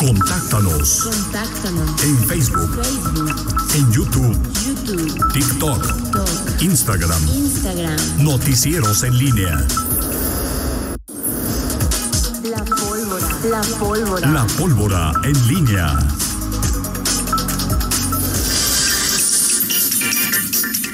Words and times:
Contáctanos 0.00 1.02
Contáctanos. 1.02 2.02
en 2.04 2.16
Facebook, 2.26 2.70
Facebook, 2.82 3.34
en 3.74 3.92
YouTube, 3.92 4.34
YouTube, 4.66 5.32
TikTok, 5.34 5.86
TikTok, 6.02 6.62
Instagram. 6.62 7.28
Instagram. 7.28 8.24
Noticieros 8.24 9.02
en 9.02 9.18
línea. 9.18 9.66
La 12.44 12.64
pólvora. 12.64 13.28
La 13.50 13.60
pólvora. 13.78 14.30
La 14.30 14.46
pólvora 14.46 15.12
en 15.22 15.48
línea. 15.48 15.98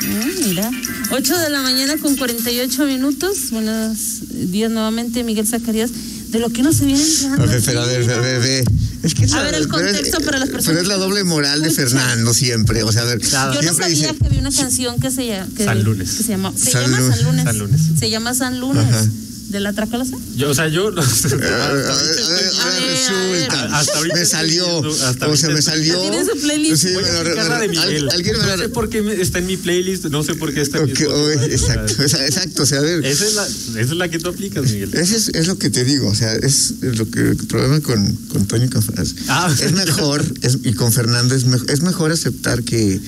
Mm, 0.03 0.49
Mira, 0.49 0.71
8 1.13 1.39
de 1.39 1.51
la 1.51 1.63
mañana 1.63 1.97
con 1.99 2.17
48 2.17 2.87
minutos. 2.87 3.51
Buenos 3.53 4.51
días 4.51 4.73
nuevamente, 4.73 5.23
Miguel 5.23 5.47
Zacarías. 5.47 5.91
De 6.31 6.41
lo 6.41 6.51
que 6.51 6.63
no 6.63 6.73
se 6.73 6.87
viene. 6.87 7.05
A 7.35 7.37
ver, 7.37 7.79
a 7.79 7.85
ver, 7.87 8.11
a 8.11 8.19
ver, 8.19 8.35
a 8.35 8.39
ver. 8.41 8.65
Es 9.07 9.15
que 9.15 9.25
A 9.33 9.43
ver, 9.43 9.55
el 9.55 9.69
contexto 9.69 10.21
para 10.21 10.39
las 10.39 10.49
personas 10.49 10.67
Pero 10.67 10.81
es 10.83 10.89
la 10.89 10.97
doble 10.97 11.23
moral 11.25 11.63
de. 11.63 11.71
Fernando 11.71 12.35
siempre. 12.35 12.83
O 12.83 12.91
sea, 12.91 13.03
a 13.03 13.05
ver, 13.05 13.21
Yo 13.21 13.63
no 13.63 13.75
sabía 13.75 13.87
dice. 13.89 14.15
que 14.19 14.27
había 14.27 14.41
una 14.41 14.51
canción 14.51 14.99
que 15.01 15.11
se 15.11 15.27
llama. 15.27 15.47
San 15.57 15.85
Lunes. 15.85 16.11
que 16.17 16.23
se 16.25 16.29
llama, 16.31 16.53
se 16.57 16.71
San 16.73 16.83
llama 16.83 16.99
Lunes. 16.99 17.15
San 17.17 17.25
Lunes. 17.25 17.45
San 17.45 17.59
Lunes. 17.59 17.81
Se 17.99 18.11
llama 18.11 18.35
San 18.35 18.61
Lunes. 18.61 18.85
Ajá. 18.85 19.07
¿De 19.49 19.61
la 19.61 19.73
Tracalosa? 19.73 20.17
Yo, 20.35 20.51
o 20.51 20.55
sea, 20.55 20.67
yo. 20.67 20.91
no 20.91 21.03
sé. 21.03 21.29
A 21.35 21.37
ver, 21.37 21.53
a 21.53 21.73
ver, 21.95 22.46
ver. 22.81 22.91
resulta. 22.91 23.77
Hasta 23.79 24.01
me 24.15 24.25
salió. 24.25 24.93
hasta 25.05 25.29
O 25.29 25.37
sea, 25.37 25.51
me 25.51 25.63
salió. 25.63 25.95
¿Ya 26.03 26.11
tiene 26.11 26.25
su 26.27 26.41
playlist? 26.41 26.83
Sí, 26.83 26.89
me 26.89 27.03
me- 27.03 27.79
al- 27.79 28.09
Alguien 28.11 28.37
me 28.39 28.47
no 28.47 28.59
sé 28.59 28.69
por 28.69 28.89
qué 28.89 29.03
me- 29.03 29.21
está 29.21 29.39
en 29.39 29.47
mi 29.47 29.57
playlist, 29.57 30.05
no 30.07 30.23
sé 30.23 30.35
por 30.35 30.53
qué 30.55 30.61
está 30.63 30.79
en 30.79 30.87
mi 30.87 30.93
sea, 30.95 31.45
exacto, 31.47 32.03
esa- 32.05 32.27
exacto. 32.27 32.63
O 32.63 32.67
sea, 32.67 32.79
a 32.79 32.83
ver. 32.83 33.05
Esa 33.05 33.25
es, 33.27 33.35
la, 33.35 33.47
esa 33.47 33.81
es 33.81 33.91
la 33.91 34.09
que 34.09 34.19
tú 34.19 34.29
aplicas, 34.29 34.65
Miguel. 34.71 34.91
Ese 34.95 35.17
es, 35.17 35.29
es 35.29 35.47
lo 35.47 35.59
que 35.59 35.71
te 35.71 35.85
digo, 35.85 36.09
o 36.09 36.15
sea, 36.15 36.35
es 36.35 36.75
lo 36.83 37.09
que 37.11 37.21
el 37.21 37.37
problema 37.47 37.81
con, 37.81 38.13
con 38.29 38.47
Toño 38.47 38.65
y 38.67 38.69
con 38.71 38.83
Fernando. 38.83 39.11
Ah. 39.29 39.55
Es 39.61 39.73
mejor, 39.73 40.25
es- 40.43 40.59
y 40.65 40.73
con 40.75 40.93
Fernando 40.93 41.35
es, 41.35 41.45
mejor 41.83 42.13
aceptar 42.13 42.63
que 42.63 42.77
¿Qué, 42.77 43.01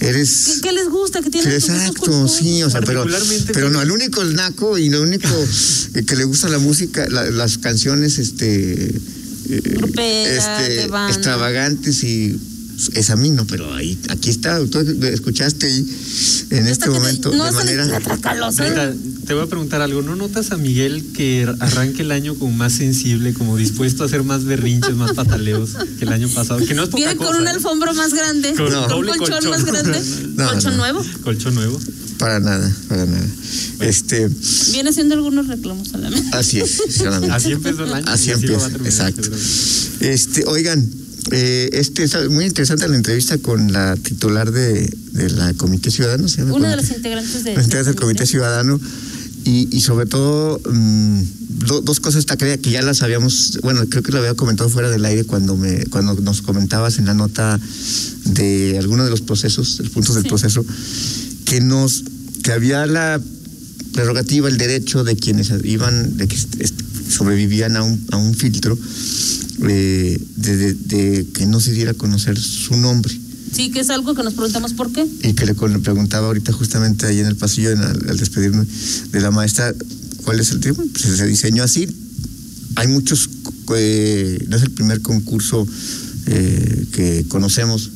eres 0.00 0.60
qué 0.62 0.72
les 0.72 0.88
gusta? 0.88 1.20
¿Qué 1.22 1.30
tienen 1.30 1.52
exacto, 1.52 2.28
sí, 2.28 2.62
o 2.62 2.70
sea, 2.70 2.80
pero, 2.82 3.04
pero 3.52 3.70
no, 3.70 3.80
el 3.82 3.90
único 3.90 4.22
el 4.22 4.34
naco 4.34 4.78
y 4.78 4.88
lo 4.90 5.02
único 5.02 5.28
que 6.06 6.16
le 6.16 6.24
gusta 6.24 6.48
la 6.48 6.58
música, 6.58 7.06
la- 7.08 7.30
las 7.30 7.58
canciones, 7.58 8.18
este, 8.18 8.94
eh, 9.48 10.86
banda. 10.90 11.08
extravagantes 11.14 12.02
y 12.04 12.38
es 12.94 13.10
a 13.10 13.16
mí, 13.16 13.30
no, 13.30 13.46
pero 13.46 13.72
ahí, 13.74 13.98
aquí 14.08 14.30
está, 14.30 14.58
tú 14.66 14.80
escuchaste 14.80 15.66
ahí 15.66 15.86
en 16.50 16.64
No 16.64 16.70
este 16.70 16.90
momento 16.90 17.32
no 17.34 17.44
de 17.44 17.52
manera. 17.52 17.84
Ahorita, 17.84 18.94
te 19.26 19.34
voy 19.34 19.42
a 19.44 19.46
preguntar 19.46 19.80
algo. 19.80 20.02
¿No 20.02 20.14
notas 20.14 20.52
a 20.52 20.56
Miguel 20.56 21.04
que 21.14 21.48
arranque 21.60 22.02
el 22.02 22.12
año 22.12 22.34
como 22.34 22.52
más 22.52 22.74
sensible, 22.74 23.32
como 23.34 23.56
dispuesto 23.56 24.02
a 24.02 24.06
hacer 24.06 24.22
más 24.24 24.44
berrinches, 24.44 24.94
más 24.94 25.12
pataleos 25.14 25.70
que 25.98 26.04
el 26.04 26.12
año 26.12 26.28
pasado? 26.28 26.64
Que 26.64 26.74
no 26.74 26.82
es 26.84 26.88
poca 26.90 26.98
Viene 26.98 27.16
con 27.16 27.26
cosa, 27.28 27.38
una 27.40 27.50
¿eh? 27.50 27.54
alfombra 27.54 27.92
más 27.94 28.12
grande, 28.12 28.52
Con 28.54 28.66
un 28.66 28.72
colchón, 28.72 29.16
colchón. 29.18 29.50
más 29.50 29.64
grande, 29.64 30.00
No, 30.36 30.48
colchón 30.50 30.72
no. 30.72 30.76
nuevo. 30.78 31.04
Colchón 31.24 31.54
nuevo. 31.54 31.80
Para 32.18 32.40
nada, 32.40 32.74
para 32.88 33.04
nada. 33.06 33.26
Este, 33.80 34.28
Viene 34.72 34.90
haciendo 34.90 35.14
algunos 35.14 35.48
reclamos 35.48 35.92
a 35.94 35.98
la 35.98 36.10
mesa. 36.10 36.38
así 36.38 36.60
es, 36.60 36.82
solamente. 36.96 37.34
Así 37.34 37.52
empezó 37.52 37.84
el 37.84 37.92
año. 37.92 38.04
Así 38.08 38.28
y 38.30 38.32
va 38.32 38.34
empieza, 38.40 38.66
exacto. 38.84 39.30
Este, 40.00 40.44
oigan, 40.46 40.88
eh, 41.32 41.70
este 41.72 42.04
está 42.04 42.28
muy 42.28 42.44
interesante 42.44 42.86
la 42.88 42.96
entrevista 42.96 43.38
con 43.38 43.72
la 43.72 43.96
titular 43.96 44.50
de, 44.52 44.86
de 45.12 45.30
la 45.30 45.52
Comité 45.54 45.90
Ciudadano. 45.90 46.28
¿se 46.28 46.38
llama 46.38 46.54
Una 46.54 46.70
de 46.70 46.76
las 46.76 46.90
integrantes 46.90 47.44
de. 47.44 47.50
Integrantes 47.52 47.86
del 47.86 47.96
Comité 47.96 48.26
Ciudadano. 48.26 48.80
Y, 49.44 49.68
y 49.70 49.80
sobre 49.80 50.06
todo, 50.06 50.60
mm, 50.72 51.20
do- 51.66 51.80
dos 51.80 52.00
cosas 52.00 52.18
está 52.18 52.36
que 52.36 52.58
ya 52.70 52.82
las 52.82 53.02
habíamos, 53.02 53.60
bueno, 53.62 53.86
creo 53.88 54.02
que 54.02 54.10
lo 54.10 54.18
había 54.18 54.34
comentado 54.34 54.68
fuera 54.68 54.90
del 54.90 55.04
aire 55.04 55.22
cuando 55.22 55.56
me 55.56 55.84
cuando 55.86 56.14
nos 56.14 56.42
comentabas 56.42 56.98
en 56.98 57.06
la 57.06 57.14
nota 57.14 57.60
de 58.24 58.76
algunos 58.76 59.04
de 59.06 59.10
los 59.12 59.20
procesos, 59.20 59.78
los 59.78 59.90
puntos 59.90 60.16
del 60.16 60.24
Sí. 60.24 60.28
proceso, 60.28 60.64
que 61.44 61.60
nos 61.60 62.02
que 62.42 62.50
había 62.50 62.86
la 62.86 63.20
prerrogativa, 63.92 64.48
el 64.48 64.58
derecho 64.58 65.04
de 65.04 65.14
quienes 65.16 65.52
iban, 65.62 66.16
de 66.16 66.26
que 66.26 66.36
sobrevivían 67.08 67.76
a 67.76 67.82
un, 67.84 68.04
a 68.10 68.16
un 68.16 68.34
filtro, 68.34 68.76
eh, 69.68 70.20
de, 70.36 70.56
de- 70.56 70.74
de 70.74 71.26
que 71.32 71.46
no 71.46 71.60
se 71.60 71.72
diera 71.72 71.92
a 71.92 71.94
conocer 71.94 72.38
su 72.38 72.76
nombre. 72.76 73.12
Sí, 73.52 73.70
que 73.70 73.80
es 73.80 73.90
algo 73.90 74.14
que 74.14 74.22
nos 74.22 74.34
preguntamos 74.34 74.74
por 74.74 74.92
qué. 74.92 75.06
Y 75.22 75.32
que 75.32 75.46
le 75.46 75.54
preguntaba 75.54 76.26
ahorita 76.26 76.52
justamente 76.52 77.06
ahí 77.06 77.20
en 77.20 77.26
el 77.26 77.36
pasillo, 77.36 77.70
en 77.70 77.78
al, 77.78 78.10
al 78.10 78.16
despedirme 78.18 78.64
de 79.12 79.20
la 79.20 79.30
maestra, 79.30 79.72
¿cuál 80.24 80.40
es 80.40 80.50
el 80.50 80.60
tema? 80.60 80.82
Pues 80.92 81.16
se 81.16 81.26
diseñó 81.26 81.62
así. 81.62 81.86
Hay 82.74 82.88
muchos, 82.88 83.30
eh, 83.76 84.44
no 84.48 84.56
es 84.56 84.62
el 84.62 84.70
primer 84.72 85.00
concurso 85.00 85.66
eh, 86.26 86.86
que 86.92 87.24
conocemos 87.28 87.90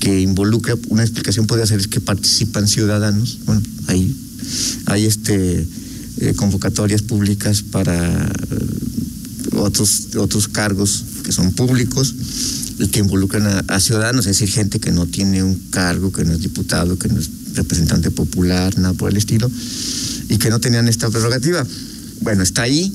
que 0.00 0.20
involucra, 0.20 0.76
una 0.88 1.02
explicación 1.02 1.46
podría 1.46 1.66
ser 1.66 1.78
es 1.80 1.86
que 1.86 2.00
participan 2.00 2.66
ciudadanos. 2.66 3.38
Bueno, 3.46 3.62
hay, 3.86 4.14
hay 4.86 5.04
este, 5.06 5.66
eh, 6.18 6.34
convocatorias 6.34 7.02
públicas 7.02 7.62
para 7.62 8.30
otros, 9.56 10.08
otros 10.16 10.48
cargos 10.48 11.04
que 11.24 11.32
son 11.32 11.52
públicos 11.52 12.14
y 12.78 12.88
que 12.88 13.00
involucran 13.00 13.64
a, 13.68 13.80
ciudadanos, 13.80 14.26
es 14.26 14.38
decir, 14.38 14.52
gente 14.52 14.80
que 14.80 14.90
no 14.90 15.06
tiene 15.06 15.42
un 15.42 15.54
cargo, 15.70 16.12
que 16.12 16.24
no 16.24 16.32
es 16.32 16.40
diputado, 16.40 16.98
que 16.98 17.08
no 17.08 17.20
es 17.20 17.30
representante 17.54 18.10
popular, 18.10 18.76
nada 18.78 18.94
por 18.94 19.10
el 19.10 19.16
estilo, 19.16 19.50
y 20.28 20.38
que 20.38 20.50
no 20.50 20.60
tenían 20.60 20.88
esta 20.88 21.08
prerrogativa. 21.10 21.64
Bueno, 22.20 22.42
está 22.42 22.62
ahí, 22.62 22.92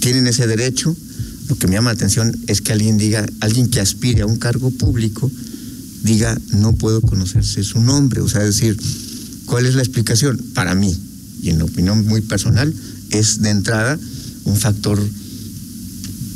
tienen 0.00 0.26
ese 0.26 0.46
derecho. 0.46 0.94
Lo 1.48 1.56
que 1.56 1.66
me 1.66 1.74
llama 1.74 1.90
la 1.90 1.94
atención 1.94 2.36
es 2.46 2.60
que 2.60 2.72
alguien 2.72 2.98
diga, 2.98 3.26
alguien 3.40 3.70
que 3.70 3.80
aspire 3.80 4.22
a 4.22 4.26
un 4.26 4.36
cargo 4.36 4.70
público, 4.70 5.30
diga, 6.02 6.38
no 6.52 6.74
puedo 6.74 7.00
conocerse 7.00 7.62
su 7.62 7.80
nombre. 7.80 8.20
O 8.20 8.28
sea, 8.28 8.42
es 8.42 8.56
decir, 8.56 8.76
¿cuál 9.46 9.66
es 9.66 9.74
la 9.74 9.82
explicación? 9.82 10.38
Para 10.54 10.74
mí, 10.74 10.96
y 11.42 11.50
en 11.50 11.62
opinión 11.62 12.06
muy 12.06 12.20
personal, 12.20 12.72
es 13.10 13.40
de 13.40 13.50
entrada 13.50 13.98
un 14.44 14.56
factor 14.56 15.00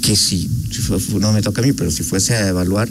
que 0.04 0.16
si, 0.16 0.48
si 0.70 0.81
fue- 0.82 1.00
fue- 1.00 1.20
no 1.20 1.32
me 1.32 1.41
toca 1.42 1.62
a 1.62 1.65
mí, 1.65 1.72
pero 1.72 1.91
si 1.91 2.03
fuese 2.03 2.34
a 2.34 2.48
evaluar, 2.48 2.88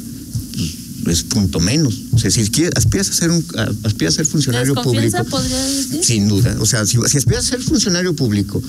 pues, 1.04 1.18
es 1.20 1.24
punto 1.24 1.60
menos. 1.60 1.94
O 2.14 2.18
sea, 2.20 2.32
si 2.32 2.50
quieres- 2.50 2.72
aspiras 2.76 3.10
a 3.10 3.14
ser 3.14 3.30
un 3.30 3.46
aspiras 3.84 4.14
a 4.14 4.18
ser 4.18 4.26
funcionario 4.26 4.74
¿Desconfianza 4.74 5.24
público, 5.24 5.38
podría 5.38 5.64
decir? 5.66 6.04
sin 6.04 6.28
duda. 6.28 6.56
O 6.60 6.66
sea, 6.66 6.86
si, 6.86 6.98
si 7.08 7.18
aspiras 7.18 7.46
a 7.46 7.50
ser 7.50 7.62
funcionario 7.62 8.16
público 8.16 8.62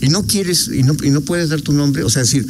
y 0.00 0.08
no 0.08 0.26
quieres 0.26 0.68
y 0.68 0.82
no, 0.82 0.96
y 1.02 1.10
no 1.10 1.20
puedes 1.20 1.50
dar 1.50 1.60
tu 1.60 1.72
nombre, 1.72 2.02
o 2.02 2.10
sea, 2.10 2.22
decir, 2.22 2.46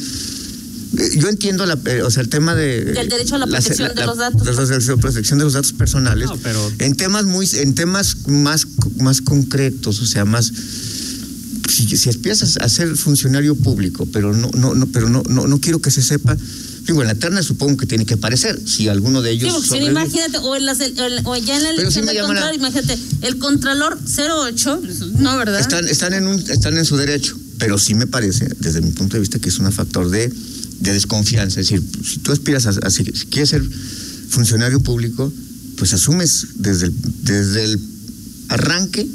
eh, 0.96 1.10
yo 1.18 1.28
entiendo 1.28 1.66
la, 1.66 1.76
eh, 1.86 2.02
o 2.02 2.10
sea, 2.10 2.22
el 2.22 2.28
tema 2.28 2.54
de 2.54 2.84
Del 2.84 3.08
derecho 3.08 3.34
a 3.34 3.38
la 3.38 3.46
protección 3.46 3.92
de 3.94 4.06
los 4.06 4.16
datos. 4.18 4.46
la 4.46 4.96
protección 4.96 5.38
de 5.40 5.44
los 5.44 5.54
datos 5.54 5.72
personales. 5.72 6.28
No, 6.28 6.36
pero- 6.36 6.72
En 6.78 6.94
temas 6.94 7.24
muy, 7.24 7.48
en 7.54 7.74
temas 7.74 8.28
más, 8.28 8.66
más 9.00 9.20
concretos, 9.20 10.00
o 10.00 10.06
sea, 10.06 10.24
más 10.24 10.52
si, 11.74 11.96
si 11.96 12.08
aspiras 12.08 12.56
a, 12.58 12.68
ser 12.68 12.96
funcionario 12.96 13.54
público, 13.56 14.06
pero 14.12 14.32
no, 14.34 14.50
no, 14.56 14.74
no, 14.74 14.86
pero 14.86 15.08
no, 15.08 15.22
no, 15.28 15.46
no 15.46 15.60
quiero 15.60 15.80
que 15.80 15.90
se 15.90 16.02
sepa. 16.02 16.36
Digo, 16.86 17.00
en 17.00 17.08
la 17.08 17.14
terna 17.14 17.42
supongo 17.42 17.78
que 17.78 17.86
tiene 17.86 18.04
que 18.04 18.14
aparecer, 18.14 18.60
si 18.66 18.88
alguno 18.88 19.22
de 19.22 19.30
Sí, 19.30 19.36
ellos. 19.36 19.62
si 19.62 19.68
sobrevive. 19.68 19.90
imagínate, 19.92 20.38
o, 20.38 20.54
en 20.54 20.66
las- 20.66 20.80
el- 20.80 21.20
o 21.24 21.36
ya 21.36 21.56
en 21.56 21.62
la 21.62 21.70
sí 21.70 21.76
elección 21.80 22.04
me 22.04 22.12
del 22.12 22.22
Contralor, 22.26 22.54
imagínate, 22.54 22.98
el 23.22 23.38
Contralor 23.38 23.98
08, 24.06 24.82
no, 25.18 25.36
¿verdad? 25.38 25.60
Están, 25.60 25.88
están, 25.88 26.12
en 26.12 26.26
un, 26.26 26.38
están 26.38 26.76
en 26.76 26.84
su 26.84 26.96
derecho, 26.96 27.38
pero 27.58 27.78
sí 27.78 27.94
me 27.94 28.06
parece, 28.06 28.48
desde 28.60 28.80
mi 28.82 28.90
punto 28.90 29.14
de 29.16 29.20
vista, 29.20 29.38
que 29.38 29.48
es 29.48 29.58
un 29.58 29.72
factor 29.72 30.10
de, 30.10 30.30
de 30.80 30.92
desconfianza. 30.92 31.60
Es 31.60 31.68
decir, 31.70 31.82
si 32.04 32.18
tú 32.18 32.32
aspiras 32.32 32.66
a, 32.66 32.70
a- 32.82 32.90
si, 32.90 33.04
si 33.04 33.26
quieres 33.26 33.48
ser 33.48 33.62
funcionario 34.28 34.78
público, 34.80 35.32
pues 35.78 35.92
asumes 35.94 36.48
desde 36.56 36.86
el, 36.86 36.94
desde 37.22 37.64
el 37.64 37.80
arranque 38.48 39.06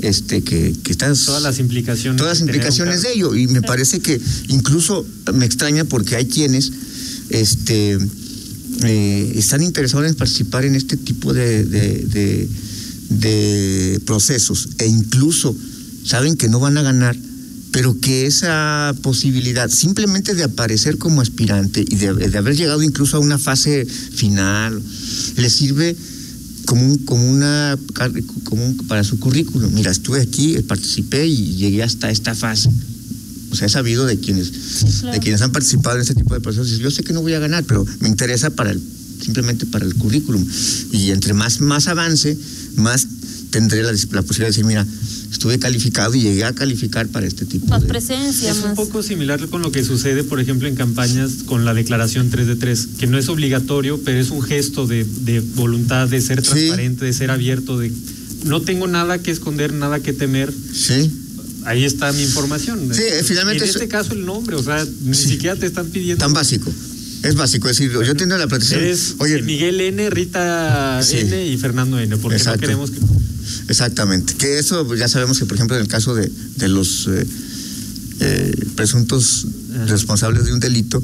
este 0.00 0.42
que, 0.42 0.74
que 0.82 0.92
estás 0.92 1.24
Todas 1.24 1.42
las 1.42 1.58
implicaciones. 1.58 2.18
todas 2.18 2.38
las 2.38 2.40
implicaciones 2.40 3.02
de 3.02 3.12
ello 3.12 3.34
y 3.34 3.46
me 3.48 3.62
parece 3.62 4.00
que 4.00 4.20
incluso 4.48 5.06
me 5.34 5.46
extraña 5.46 5.84
porque 5.84 6.16
hay 6.16 6.26
quienes 6.26 6.72
este 7.30 7.98
eh, 8.82 9.32
están 9.36 9.62
interesados 9.62 10.06
en 10.08 10.14
participar 10.14 10.64
en 10.64 10.74
este 10.74 10.96
tipo 10.96 11.32
de, 11.32 11.64
de, 11.64 11.98
de- 12.06 12.48
de 13.10 14.00
procesos 14.06 14.70
e 14.78 14.86
incluso 14.86 15.54
saben 16.04 16.36
que 16.36 16.48
no 16.48 16.58
van 16.58 16.76
a 16.78 16.82
ganar 16.82 17.16
pero 17.70 17.98
que 18.00 18.26
esa 18.26 18.94
posibilidad 19.02 19.68
simplemente 19.68 20.34
de 20.34 20.44
aparecer 20.44 20.96
como 20.96 21.20
aspirante 21.20 21.84
y 21.88 21.96
de, 21.96 22.14
de 22.14 22.38
haber 22.38 22.56
llegado 22.56 22.82
incluso 22.82 23.16
a 23.16 23.20
una 23.20 23.38
fase 23.38 23.84
final 23.86 24.80
les 25.36 25.52
sirve 25.52 25.96
como 26.64 26.84
un, 26.84 26.98
como 26.98 27.28
una 27.30 27.78
como 28.44 28.64
un- 28.64 28.76
para 28.88 29.04
su 29.04 29.18
currículum. 29.18 29.72
Mira, 29.74 29.90
estuve 29.90 30.20
aquí, 30.20 30.56
participé 30.66 31.26
y 31.26 31.56
llegué 31.56 31.82
hasta 31.82 32.10
esta 32.10 32.34
fase. 32.34 32.68
O 33.50 33.56
sea, 33.56 33.66
he 33.66 33.70
sabido 33.70 34.04
de 34.06 34.18
quienes, 34.18 34.50
claro. 35.00 35.12
de 35.14 35.20
quienes 35.20 35.40
han 35.42 35.52
participado 35.52 35.96
en 35.96 36.02
este 36.02 36.14
tipo 36.14 36.34
de 36.34 36.40
procesos. 36.40 36.78
Yo 36.78 36.90
sé 36.90 37.02
que 37.04 37.12
no 37.12 37.22
voy 37.22 37.34
a 37.34 37.38
ganar, 37.38 37.64
pero 37.64 37.86
me 38.00 38.08
interesa 38.08 38.50
para 38.50 38.70
el, 38.72 38.82
simplemente 39.22 39.64
para 39.66 39.84
el 39.84 39.94
currículum. 39.94 40.44
Y 40.92 41.10
entre 41.10 41.34
más, 41.34 41.60
más 41.60 41.86
avance, 41.86 42.36
más 42.76 43.06
tendré 43.50 43.82
la, 43.84 43.92
la 43.92 44.22
posibilidad 44.22 44.46
de 44.46 44.50
decir, 44.50 44.64
mira, 44.64 44.84
estuve 45.34 45.58
calificado 45.58 46.14
y 46.14 46.20
llegué 46.22 46.44
a 46.44 46.52
calificar 46.54 47.08
para 47.08 47.26
este 47.26 47.44
tipo 47.44 47.66
Más 47.66 47.82
de... 47.82 47.88
presencia, 47.88 48.50
Es 48.52 48.62
un 48.62 48.74
poco 48.74 49.02
similar 49.02 49.46
con 49.48 49.62
lo 49.62 49.72
que 49.72 49.84
sucede, 49.84 50.22
por 50.24 50.40
ejemplo, 50.40 50.68
en 50.68 50.76
campañas 50.76 51.42
con 51.44 51.64
la 51.64 51.74
declaración 51.74 52.30
3 52.30 52.46
de 52.46 52.56
3, 52.56 52.88
que 52.98 53.06
no 53.08 53.18
es 53.18 53.28
obligatorio, 53.28 54.00
pero 54.04 54.18
es 54.20 54.30
un 54.30 54.42
gesto 54.42 54.86
de, 54.86 55.04
de 55.04 55.40
voluntad 55.40 56.08
de 56.08 56.20
ser 56.20 56.40
Sí. 56.44 56.50
transparente, 56.50 57.04
de 57.04 57.12
ser 57.12 57.30
abierto, 57.32 57.78
de 57.78 57.90
no 58.44 58.62
tengo 58.62 58.86
nada 58.86 59.18
que 59.18 59.30
esconder, 59.32 59.72
nada 59.72 60.00
que 60.00 60.12
temer. 60.12 60.52
Sí, 60.72 61.10
Ahí 61.66 61.82
está 61.84 62.12
mi 62.12 62.22
información. 62.22 62.78
Sí, 62.92 63.00
eh, 63.02 63.22
finalmente 63.24 63.64
Y 63.64 63.68
en 63.68 63.70
es- 63.70 63.76
este 63.76 63.88
caso 63.88 64.12
el 64.12 64.26
nombre, 64.26 64.54
o 64.54 64.62
sea, 64.62 64.86
ni 65.02 65.14
Sí. 65.14 65.30
siquiera 65.30 65.56
te 65.56 65.64
están 65.66 65.86
pidiendo. 65.86 66.22
tan 66.22 66.34
básico. 66.34 66.70
Es 67.24 67.34
básico, 67.36 67.68
es 67.68 67.78
decir, 67.78 67.92
yo 67.92 68.14
tengo 68.14 68.36
la 68.36 68.46
protección. 68.46 68.80
Oye, 69.18 69.42
Miguel 69.42 69.80
N, 69.80 70.10
Rita 70.10 71.00
Sí. 71.02 71.16
N 71.18 71.46
y 71.46 71.56
Fernando 71.56 71.98
N, 71.98 72.16
porque 72.18 72.36
Exacto. 72.36 72.58
no 72.58 72.60
queremos 72.60 72.90
que 72.90 72.98
Exactamente. 73.68 74.34
Que 74.34 74.58
eso 74.58 74.86
pues, 74.86 74.98
ya 75.00 75.08
sabemos 75.08 75.38
que, 75.38 75.46
por 75.46 75.56
ejemplo, 75.56 75.76
en 75.76 75.82
el 75.82 75.88
caso 75.88 76.14
de, 76.14 76.30
de 76.56 76.68
los 76.68 77.06
eh, 77.08 77.26
eh, 78.20 78.52
presuntos 78.76 79.46
Ajá. 79.74 79.86
responsables 79.86 80.44
de 80.44 80.52
un 80.52 80.60
delito, 80.60 81.02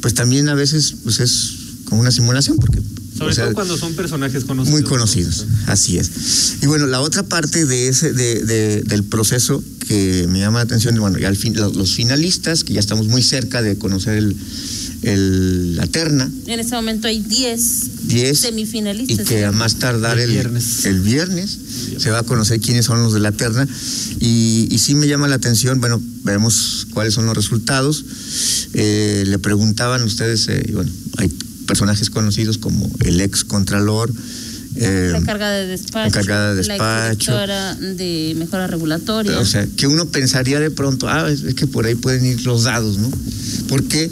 pues 0.00 0.14
también 0.14 0.48
a 0.48 0.54
veces 0.54 0.94
pues 1.04 1.20
es 1.20 1.52
como 1.84 2.00
una 2.00 2.10
simulación, 2.10 2.56
porque 2.58 2.80
Sobre 3.16 3.30
o 3.30 3.34
sea, 3.34 3.44
todo 3.44 3.54
cuando 3.54 3.76
son 3.76 3.94
personajes 3.94 4.44
conocidos. 4.44 4.72
muy 4.72 4.82
¿no? 4.82 4.88
conocidos, 4.88 5.46
así 5.66 5.98
es. 5.98 6.56
Y 6.62 6.66
bueno, 6.66 6.86
la 6.86 7.00
otra 7.00 7.22
parte 7.22 7.64
de 7.64 7.88
ese 7.88 8.12
de, 8.12 8.42
de- 8.44 8.82
del 8.82 9.04
proceso 9.04 9.62
que 9.86 10.26
me 10.28 10.38
llama 10.40 10.58
la 10.58 10.64
atención, 10.64 10.98
bueno, 10.98 11.18
ya 11.18 11.28
al 11.28 11.36
fin 11.36 11.54
los, 11.54 11.76
los 11.76 11.94
finalistas, 11.94 12.64
que 12.64 12.72
ya 12.72 12.80
estamos 12.80 13.06
muy 13.06 13.22
cerca 13.22 13.62
de 13.62 13.76
conocer 13.76 14.14
el, 14.16 14.34
el- 15.04 15.76
la 15.76 15.86
terna, 15.86 16.30
En 16.46 16.60
este 16.60 16.74
momento 16.74 17.08
hay 17.08 17.20
10 17.20 18.06
10 18.08 18.32
y 18.32 18.34
semifinalistas. 18.42 19.26
que 19.28 19.44
a 19.44 19.52
más 19.52 19.76
tardar 19.78 20.18
El 20.18 20.24
el, 20.24 20.30
viernes. 20.32 20.84
el 20.84 21.00
viernes 21.00 21.58
se 21.98 22.10
va 22.10 22.20
a 22.20 22.22
conocer 22.22 22.60
quiénes 22.60 22.86
son 22.86 23.02
los 23.02 23.12
de 23.12 23.20
la 23.20 23.32
terna 23.32 23.66
y, 24.20 24.68
y 24.70 24.78
sí 24.78 24.94
me 24.94 25.06
llama 25.08 25.28
la 25.28 25.36
atención, 25.36 25.80
bueno, 25.80 26.00
veremos 26.22 26.86
cuáles 26.92 27.14
son 27.14 27.26
los 27.26 27.34
resultados. 27.36 28.04
Eh, 28.74 29.24
le 29.26 29.38
preguntaban 29.38 30.02
ustedes, 30.02 30.48
eh, 30.48 30.64
y 30.68 30.72
bueno, 30.72 30.90
hay 31.18 31.28
personajes 31.66 32.10
conocidos 32.10 32.58
como 32.58 32.90
el 33.00 33.20
ex 33.20 33.44
contralor, 33.44 34.12
eh, 34.76 35.10
La 35.12 35.18
encargada 35.18 35.54
de 35.58 35.66
despacho. 35.68 36.08
encargada 36.08 36.54
de 36.54 36.64
La 36.64 36.74
despacho. 36.74 37.30
directora 37.32 37.74
de 37.76 38.34
mejora 38.36 38.66
regulatoria. 38.66 39.38
o 39.38 39.44
sea, 39.44 39.66
que 39.76 39.86
uno 39.86 40.06
pensaría 40.06 40.58
de 40.60 40.70
pronto, 40.72 41.08
ah, 41.08 41.30
es 41.30 41.42
es 41.42 41.54
que 41.54 41.66
por 41.68 41.86
ahí 41.86 41.94
pueden 41.94 42.26
ir 42.26 42.44
los 42.44 42.64
dados, 42.64 42.98
¿no? 42.98 43.08
Porque 43.68 44.10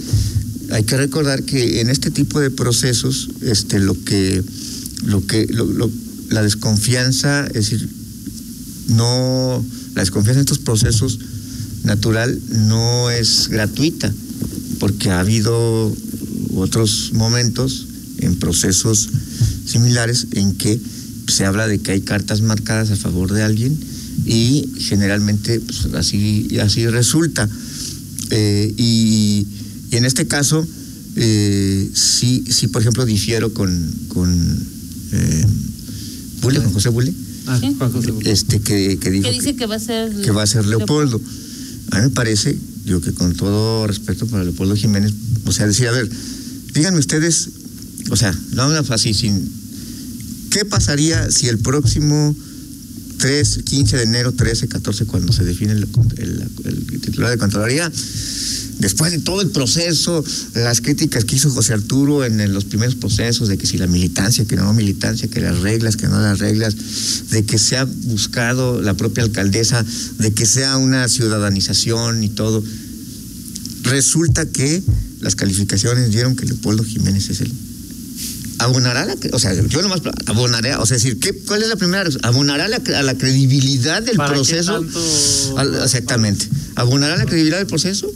hay 0.72 0.84
que 0.84 0.96
recordar 0.96 1.42
que 1.42 1.80
en 1.80 1.90
este 1.90 2.10
tipo 2.10 2.40
de 2.40 2.50
procesos, 2.50 3.28
este, 3.42 3.78
lo 3.78 3.94
que, 4.04 4.42
lo 5.04 5.24
que, 5.26 5.46
la 6.30 6.42
desconfianza, 6.42 7.46
es 7.48 7.70
decir, 7.70 7.88
no, 8.88 9.64
la 9.94 10.02
desconfianza 10.02 10.40
en 10.40 10.44
estos 10.44 10.58
procesos 10.58 11.19
natural 11.84 12.38
no 12.69 13.10
es 13.10 13.48
gratuita, 13.48 14.12
porque 14.78 15.10
ha 15.10 15.20
habido 15.20 15.94
otros 16.54 17.10
momentos 17.12 17.86
en 18.19 18.36
procesos 18.36 19.08
similares 19.66 20.28
en 20.32 20.54
que 20.54 20.80
se 21.28 21.44
habla 21.44 21.66
de 21.66 21.78
que 21.78 21.92
hay 21.92 22.00
cartas 22.00 22.40
marcadas 22.40 22.90
a 22.90 22.96
favor 22.96 23.32
de 23.32 23.42
alguien 23.42 23.78
y 24.24 24.69
generalmente 24.78 25.60
pues, 25.60 25.86
así, 25.94 26.58
así 26.60 26.86
resulta. 26.86 27.48
Eh, 28.30 28.72
y, 28.76 29.46
y 29.93 29.97
en 29.97 30.05
este 30.05 30.27
caso, 30.27 30.67
eh, 31.17 31.89
sí, 31.94 32.43
sí, 32.50 32.67
por 32.67 32.83
ejemplo, 32.83 33.05
difiero 33.05 33.53
con, 33.55 33.93
con 34.09 34.67
eh, 35.12 35.47
Bule, 36.41 36.61
con 36.62 36.73
José 36.73 36.89
Bule, 36.89 37.12
Ah, 37.47 37.59
Sí. 37.61 37.75
Juan 37.77 37.91
José. 37.93 38.12
este, 38.25 38.61
que, 38.61 38.99
que 38.99 39.11
dijo 39.11 39.25
que 39.25 39.33
dice 39.33 39.56
que 39.56 39.67
va 39.67 39.75
a 39.77 39.81
ser. 39.81 40.12
que 40.23 40.31
va 40.31 40.44
a 40.44 40.47
ser 40.47 40.65
Leopoldo. 40.65 41.21
A 41.91 41.97
mí 41.99 42.03
me 42.05 42.11
parece, 42.11 42.56
digo 42.85 43.00
que 43.00 43.12
con 43.12 43.35
todo 43.35 43.87
respeto 43.87 44.27
para 44.29 44.44
Leopoldo 44.44 44.77
Jiménez, 44.77 45.12
o 45.44 45.53
sea, 45.53 45.67
decir, 45.67 45.89
a 45.89 45.93
ver, 45.93 46.09
díganme 46.73 46.99
ustedes, 47.00 47.49
o 48.11 48.17
sea, 48.17 48.33
no 48.53 48.62
hablan 48.62 48.85
así, 48.91 49.12
sin. 49.12 49.43
¿Qué 50.50 50.65
pasaría 50.65 51.31
si 51.33 51.49
el 51.49 51.59
próximo 51.59 52.35
3, 53.19 53.61
15 53.65 53.97
de 53.97 54.03
enero, 54.05 54.33
13, 54.33 54.69
14, 54.69 55.05
cuando 55.06 55.33
se 55.33 55.44
define 55.44 55.73
el, 55.73 55.89
el- 56.19 56.49
el 56.65 57.00
titular 57.00 57.31
de 57.31 57.39
Contraloría, 57.39 57.91
después 58.82 59.12
de 59.12 59.19
todo 59.20 59.40
el 59.40 59.49
proceso, 59.50 60.23
las 60.55 60.81
críticas 60.82 61.25
que 61.25 61.37
hizo 61.37 61.49
José 61.50 61.73
Arturo 61.73 62.25
en, 62.25 62.40
en 62.40 62.52
los 62.52 62.64
primeros 62.67 62.94
procesos, 62.96 63.49
de 63.49 63.56
que 63.56 63.67
si 63.67 63.79
la 63.79 63.87
militancia, 63.87 64.44
que 64.44 64.56
no 64.56 64.73
militancia, 64.75 65.29
que 65.29 65.40
las 65.40 65.58
reglas, 65.61 65.96
que 65.96 66.08
no 66.08 66.20
las 66.20 66.38
reglas, 66.40 66.75
de 67.31 67.44
que 67.44 67.58
se 67.58 67.79
ha 67.79 67.84
buscado 67.84 68.82
la 68.82 68.94
propia 68.94 69.23
alcaldesa, 69.25 69.84
de 70.19 70.32
que 70.32 70.44
sea 70.44 70.76
una 70.76 71.08
ciudadanización 71.08 72.23
y 72.25 72.29
todo, 72.29 72.62
resulta 73.84 74.46
que 74.46 74.82
las 75.20 75.34
calificaciones 75.37 76.11
dieron 76.11 76.37
que 76.37 76.44
Leopoldo 76.46 76.84
Jiménez 76.84 77.31
es 77.31 77.40
el 77.40 77.52
abonará 78.58 79.05
la, 79.05 79.17
o 79.32 79.38
sea, 79.40 79.55
yo 79.67 79.82
nomás 79.82 80.02
abonaré, 80.26 80.76
o 80.76 80.87
sea, 80.87 80.96
decir, 80.96 81.19
¿qué, 81.19 81.32
¿cuál 81.46 81.62
es 81.64 81.69
la 81.69 81.75
primera? 81.75 82.08
¿Abonará 82.23 82.69
la, 82.69 82.76
a 82.96 83.02
la 83.02 83.14
credibilidad 83.19 84.00
del 84.02 84.17
¿Para 84.17 84.29
qué 84.31 84.34
proceso? 84.37 84.75
tanto- 84.81 85.58
Al- 85.58 85.75
exactamente. 85.82 86.46
¿Abonará 86.76 87.17
la 87.17 87.25
credibilidad 87.26 87.58
del 87.58 87.67
proceso? 87.67 88.08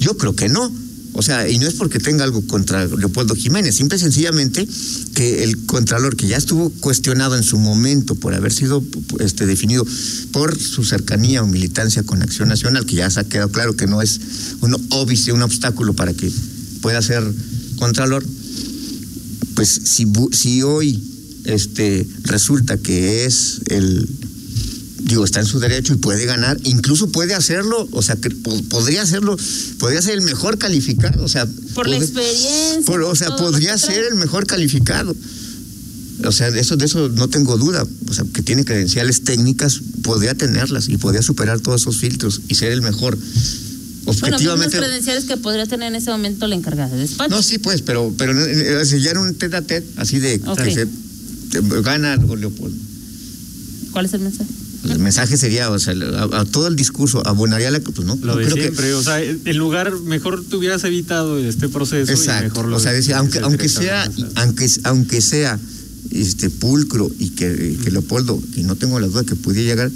Yo 0.00 0.16
creo 0.16 0.34
que 0.34 0.48
no. 0.48 0.72
O 1.12 1.22
sea, 1.22 1.48
y 1.48 1.58
no 1.58 1.66
es 1.66 1.74
porque 1.74 1.98
tenga 1.98 2.24
algo 2.24 2.46
contra 2.46 2.86
Leopoldo 2.86 3.34
Jiménez, 3.34 3.74
simple 3.74 3.96
y 3.96 4.00
sencillamente 4.00 4.66
que 5.14 5.42
el 5.42 5.66
contralor 5.66 6.16
que 6.16 6.28
ya 6.28 6.36
estuvo 6.36 6.70
cuestionado 6.70 7.36
en 7.36 7.42
su 7.42 7.58
momento 7.58 8.14
por 8.14 8.32
haber 8.32 8.52
sido 8.52 8.82
este, 9.18 9.44
definido 9.44 9.84
por 10.30 10.56
su 10.56 10.84
cercanía 10.84 11.42
o 11.42 11.48
militancia 11.48 12.04
con 12.04 12.22
Acción 12.22 12.48
Nacional, 12.48 12.86
que 12.86 12.96
ya 12.96 13.10
se 13.10 13.20
ha 13.20 13.24
quedado 13.24 13.50
claro 13.50 13.74
que 13.74 13.88
no 13.88 14.02
es 14.02 14.20
un 14.60 14.76
óbice, 14.90 15.32
un 15.32 15.42
obstáculo 15.42 15.94
para 15.94 16.14
que 16.14 16.30
pueda 16.80 17.02
ser 17.02 17.24
contralor, 17.76 18.24
pues 19.56 19.80
si, 19.84 20.06
si 20.32 20.62
hoy 20.62 21.02
este, 21.44 22.06
resulta 22.22 22.78
que 22.78 23.24
es 23.24 23.60
el, 23.66 24.08
digo, 25.10 25.24
está 25.24 25.40
en 25.40 25.46
su 25.46 25.58
derecho 25.60 25.92
y 25.92 25.96
puede 25.96 26.24
ganar, 26.24 26.58
incluso 26.64 27.10
puede 27.10 27.34
hacerlo, 27.34 27.88
o 27.92 28.00
sea, 28.02 28.16
que 28.16 28.30
po- 28.30 28.62
podría 28.68 29.02
hacerlo, 29.02 29.36
podría 29.78 30.00
ser 30.00 30.14
el 30.14 30.22
mejor 30.22 30.56
calificado, 30.56 31.22
o 31.24 31.28
sea, 31.28 31.46
Por 31.74 31.88
la 31.88 31.96
experiencia, 31.96 32.82
por- 32.86 33.02
o 33.02 33.14
sea, 33.16 33.36
podría 33.36 33.76
ser 33.76 34.04
el 34.04 34.14
mejor 34.14 34.46
calificado. 34.46 35.14
O 36.24 36.32
sea, 36.32 36.50
de 36.50 36.60
eso, 36.60 36.76
de 36.76 36.84
eso 36.84 37.08
no 37.08 37.28
tengo 37.28 37.56
duda. 37.56 37.82
O 38.08 38.12
sea, 38.14 38.24
que 38.34 38.42
tiene 38.42 38.64
credenciales 38.66 39.24
técnicas, 39.24 39.80
podría 40.02 40.34
tenerlas 40.34 40.88
y 40.90 40.98
podría 40.98 41.22
superar 41.22 41.60
todos 41.60 41.80
esos 41.80 41.96
filtros 41.96 42.42
y 42.48 42.54
ser 42.56 42.72
el 42.72 42.82
mejor. 42.82 43.16
Bueno, 43.16 43.26
mismas 44.04 44.22
Objetivamente. 44.22 44.76
credenciales 44.76 45.24
que 45.24 45.36
podría 45.38 45.64
tener 45.66 45.88
en 45.88 45.94
ese 45.96 46.10
momento 46.10 46.46
la 46.46 46.54
encargada 46.56 46.90
de 46.94 46.98
despacho. 47.00 47.34
No, 47.34 47.42
sí, 47.42 47.56
pues, 47.58 47.80
pero, 47.80 48.12
pero 48.18 48.32
eh, 48.38 48.84
si 48.84 49.00
ya 49.00 49.12
era 49.12 49.20
un 49.20 49.34
tete 49.34 49.56
a 49.56 49.62
tete, 49.62 49.86
así 49.96 50.18
de 50.18 50.40
Ok. 50.46 50.62
que 50.62 50.74
se- 50.74 50.86
te- 50.86 51.80
gana 51.82 52.16
Leopoldo. 52.16 52.76
¿Cuál 53.92 54.04
es 54.04 54.12
el 54.14 54.20
mensaje? 54.20 54.50
El 54.88 54.98
mensaje 54.98 55.36
sería, 55.36 55.70
o 55.70 55.78
sea, 55.78 55.92
a, 55.92 56.40
a 56.40 56.44
todo 56.46 56.66
el 56.66 56.74
discurso, 56.76 57.22
abonaría 57.26 57.70
la. 57.70 57.80
Pues 57.80 58.06
no, 58.06 58.16
Lo 58.16 58.34
no 58.34 58.36
de 58.36 58.44
creo 58.44 58.54
que- 58.56 58.62
siempre, 58.62 58.94
o 58.94 59.02
sea, 59.02 59.22
en 59.22 59.56
lugar, 59.58 59.92
mejor 60.00 60.42
te 60.44 60.56
hubieras 60.56 60.82
evitado 60.84 61.38
este 61.38 61.68
proceso 61.68 62.10
y 62.10 62.14
Exacto. 62.14 62.44
mejor 62.48 62.68
lo 62.68 62.76
o 62.76 62.80
sea, 62.80 62.92
decía, 62.92 63.18
aunque, 63.18 63.40
aunque 63.40 63.68
sea, 63.68 64.10
aunque, 64.36 64.70
aunque 64.84 65.20
sea 65.20 65.58
este 66.10 66.48
pulcro 66.50 67.10
y 67.18 67.30
que, 67.30 67.76
que 67.84 67.90
Leopoldo, 67.90 68.42
que 68.54 68.62
no 68.62 68.74
tengo 68.76 68.98
la 69.00 69.06
duda 69.06 69.22
que 69.24 69.36
pudiera 69.36 69.68
llegar, 69.68 69.90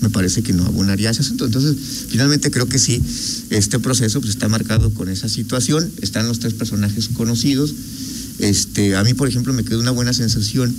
me 0.00 0.08
parece 0.10 0.42
que 0.42 0.52
no 0.54 0.64
abonaría 0.64 1.10
ese 1.10 1.20
asunto. 1.20 1.44
Entonces, 1.44 1.76
finalmente 2.08 2.50
creo 2.50 2.66
que 2.66 2.78
sí, 2.78 3.00
este 3.50 3.78
proceso 3.78 4.20
pues, 4.20 4.30
está 4.30 4.48
marcado 4.48 4.92
con 4.94 5.08
esa 5.10 5.28
situación. 5.28 5.88
Están 6.00 6.26
los 6.26 6.38
tres 6.40 6.54
personajes 6.54 7.08
conocidos. 7.10 7.74
Este, 8.38 8.96
a 8.96 9.04
mí, 9.04 9.14
por 9.14 9.28
ejemplo, 9.28 9.52
me 9.52 9.62
quedó 9.62 9.78
una 9.78 9.90
buena 9.92 10.12
sensación 10.12 10.74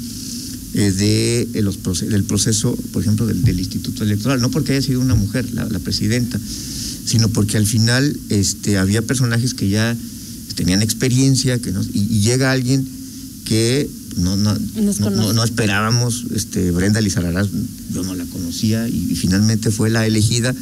de 0.74 1.48
eh, 1.54 1.62
los 1.62 1.78
proce- 1.82 2.08
del 2.08 2.24
proceso, 2.24 2.76
por 2.92 3.02
ejemplo, 3.04 3.26
del, 3.28 3.44
del 3.44 3.60
Instituto 3.60 4.04
Electoral. 4.04 4.42
No 4.42 4.50
porque 4.52 4.74
haya 4.74 4.82
sido 4.82 5.00
una 5.02 5.16
mujer, 5.16 5.52
la, 5.54 5.66
la 5.70 5.80
presidenta, 5.80 6.40
sino 7.06 7.30
porque 7.30 7.58
al 7.58 7.66
final 7.68 8.18
este, 8.30 8.78
había 8.78 9.02
personajes 9.02 9.54
que 9.54 9.70
ya 9.70 9.96
tenían 10.56 10.82
experiencia, 10.82 11.60
que 11.60 11.72
no, 11.72 11.82
y, 11.94 12.00
y 12.10 12.20
llega 12.22 12.52
alguien 12.52 12.86
que 13.46 13.90
no, 14.18 14.36
no, 14.38 14.56
no, 15.34 15.44
esperábamos, 15.44 16.26
este, 16.36 16.72
Brenda 16.72 17.02
Lizarrarás, 17.02 17.48
yo 17.94 18.04
no 18.04 18.16
la 18.16 18.26
conocía 18.26 18.88
y, 18.88 19.08
y 19.12 19.16
finalmente 19.16 19.70
fue 19.72 19.90
la 19.90 20.06
elegida. 20.08 20.56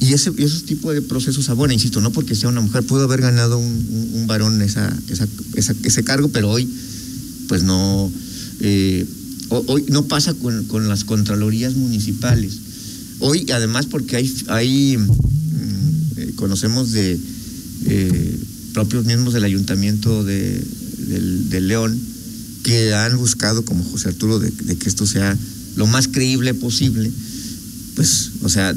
Y 0.00 0.12
ese, 0.14 0.32
esos 0.38 0.64
tipos 0.64 0.94
de 0.94 1.02
procesos 1.02 1.48
abonan, 1.50 1.74
insisto, 1.74 2.00
no 2.00 2.10
porque 2.10 2.34
sea 2.34 2.48
una 2.48 2.60
mujer, 2.62 2.82
pudo 2.84 3.04
haber 3.04 3.20
ganado 3.20 3.58
un, 3.58 3.66
un- 3.66 4.10
un 4.14 4.26
varón 4.26 4.60
esa, 4.62 4.92
esa, 5.08 5.28
esa- 5.54 5.74
ese 5.84 6.02
cargo, 6.04 6.28
pero 6.28 6.50
hoy, 6.50 6.68
pues 7.48 7.62
no, 7.62 8.10
eh, 8.60 9.06
hoy 9.50 9.84
no 9.88 10.06
pasa 10.06 10.34
con, 10.34 10.64
con 10.64 10.88
las 10.88 11.04
contralorías 11.04 11.74
municipales. 11.74 12.52
Hoy, 13.18 13.46
además, 13.52 13.86
porque 13.86 14.16
hay, 14.16 14.34
hay 14.48 14.96
mm, 14.96 15.10
eh, 16.16 16.32
conocemos 16.36 16.92
de 16.92 17.18
eh, 17.86 18.38
propios 18.72 19.04
miembros 19.04 19.34
del 19.34 19.44
ayuntamiento 19.44 20.24
de, 20.24 20.62
del 21.50 21.68
León 21.68 21.98
que 22.62 22.94
han 22.94 23.16
buscado, 23.16 23.64
como 23.64 23.84
José 23.84 24.08
Arturo, 24.08 24.38
de, 24.38 24.50
de 24.50 24.76
que 24.76 24.88
esto 24.88 25.06
sea 25.06 25.36
lo 25.76 25.86
más 25.86 26.08
creíble 26.08 26.54
posible. 26.54 27.10
pues, 27.96 28.30
o 28.42 28.48
sea, 28.48 28.74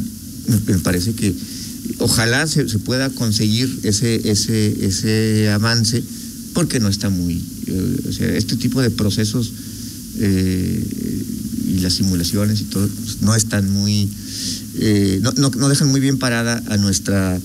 me, 0.68 0.80
parece 0.80 1.14
que 1.14 1.34
ojalá 2.00 2.48
se, 2.48 2.68
se 2.68 2.80
pueda 2.80 3.10
conseguir 3.10 3.80
ese, 3.84 4.30
ese, 4.30 4.86
ese 4.86 5.50
avance, 5.50 6.04
porque 6.54 6.80
no 6.80 6.90
está 6.90 7.10
muy, 7.10 7.42
eh, 7.68 8.00
o 8.10 8.12
sea, 8.12 8.36
este 8.36 8.56
tipo 8.58 8.82
de 8.82 8.90
procesos 8.90 9.52
eh, 10.20 11.24
y 11.68 11.80
las 11.80 11.94
simulaciones 11.94 12.62
y 12.62 12.66
todo 12.66 12.88
pues, 12.88 13.22
no 13.22 13.36
están 13.36 13.72
muy, 13.72 14.10
eh, 14.80 15.20
no, 15.22 15.32
no, 15.38 15.50
no 15.50 15.70
dejan 15.70 15.90
muy 15.90 16.00
bien 16.02 16.18
parada 16.20 16.62
a 16.70 16.78
nuestra 16.78 17.40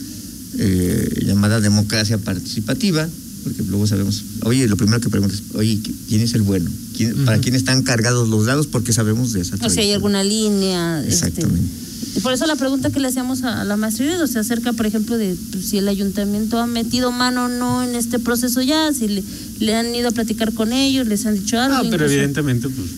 eh, 0.58 1.22
llamada 1.26 1.60
democracia 1.60 2.18
participativa, 2.18 3.08
porque 3.44 3.62
luego 3.64 3.86
sabemos, 3.86 4.24
oye, 4.42 4.66
lo 4.68 4.76
primero 4.76 5.00
que 5.00 5.08
preguntas, 5.08 5.42
oye, 5.54 5.78
¿quién 6.08 6.20
es 6.20 6.34
el 6.34 6.42
bueno? 6.42 6.70
¿Quién- 6.96 7.24
¿Para 7.24 7.38
quién 7.38 7.54
están 7.54 7.82
cargados 7.82 8.28
los 8.28 8.46
dados? 8.46 8.66
Porque 8.66 8.92
sabemos 8.92 9.32
de 9.32 9.40
esa 9.42 9.56
O 9.64 9.70
si 9.70 9.80
hay 9.80 9.92
alguna 9.92 10.24
línea. 10.24 11.00
este, 11.06 11.26
Exactamente. 11.28 11.68
y 12.16 12.20
por 12.20 12.32
eso 12.32 12.46
la 12.46 12.56
pregunta 12.56 12.90
que 12.90 12.98
le 12.98 13.06
hacíamos 13.08 13.44
a, 13.44 13.62
la 13.64 13.76
maestra 13.76 14.04
Iredo 14.06 14.26
se 14.26 14.40
acerca, 14.40 14.72
por 14.72 14.86
ejemplo, 14.86 15.16
de 15.16 15.36
pues, 15.52 15.66
si 15.66 15.78
el 15.78 15.86
ayuntamiento 15.88 16.58
ha 16.58 16.66
metido 16.66 17.12
mano 17.12 17.44
o 17.44 17.48
no 17.48 17.84
en 17.84 17.94
este 17.94 18.18
proceso 18.18 18.60
ya, 18.62 18.92
si 18.92 19.06
le, 19.08 19.22
le 19.60 19.74
han 19.74 19.94
ido 19.94 20.08
a 20.08 20.12
platicar 20.12 20.52
con 20.54 20.72
ellos, 20.72 21.06
les 21.06 21.26
han 21.26 21.34
dicho 21.34 21.58
algo. 21.58 21.76
No, 21.76 21.82
pero 21.90 22.04
incluso- 22.04 22.14
evidentemente, 22.14 22.68
pues, 22.68 22.88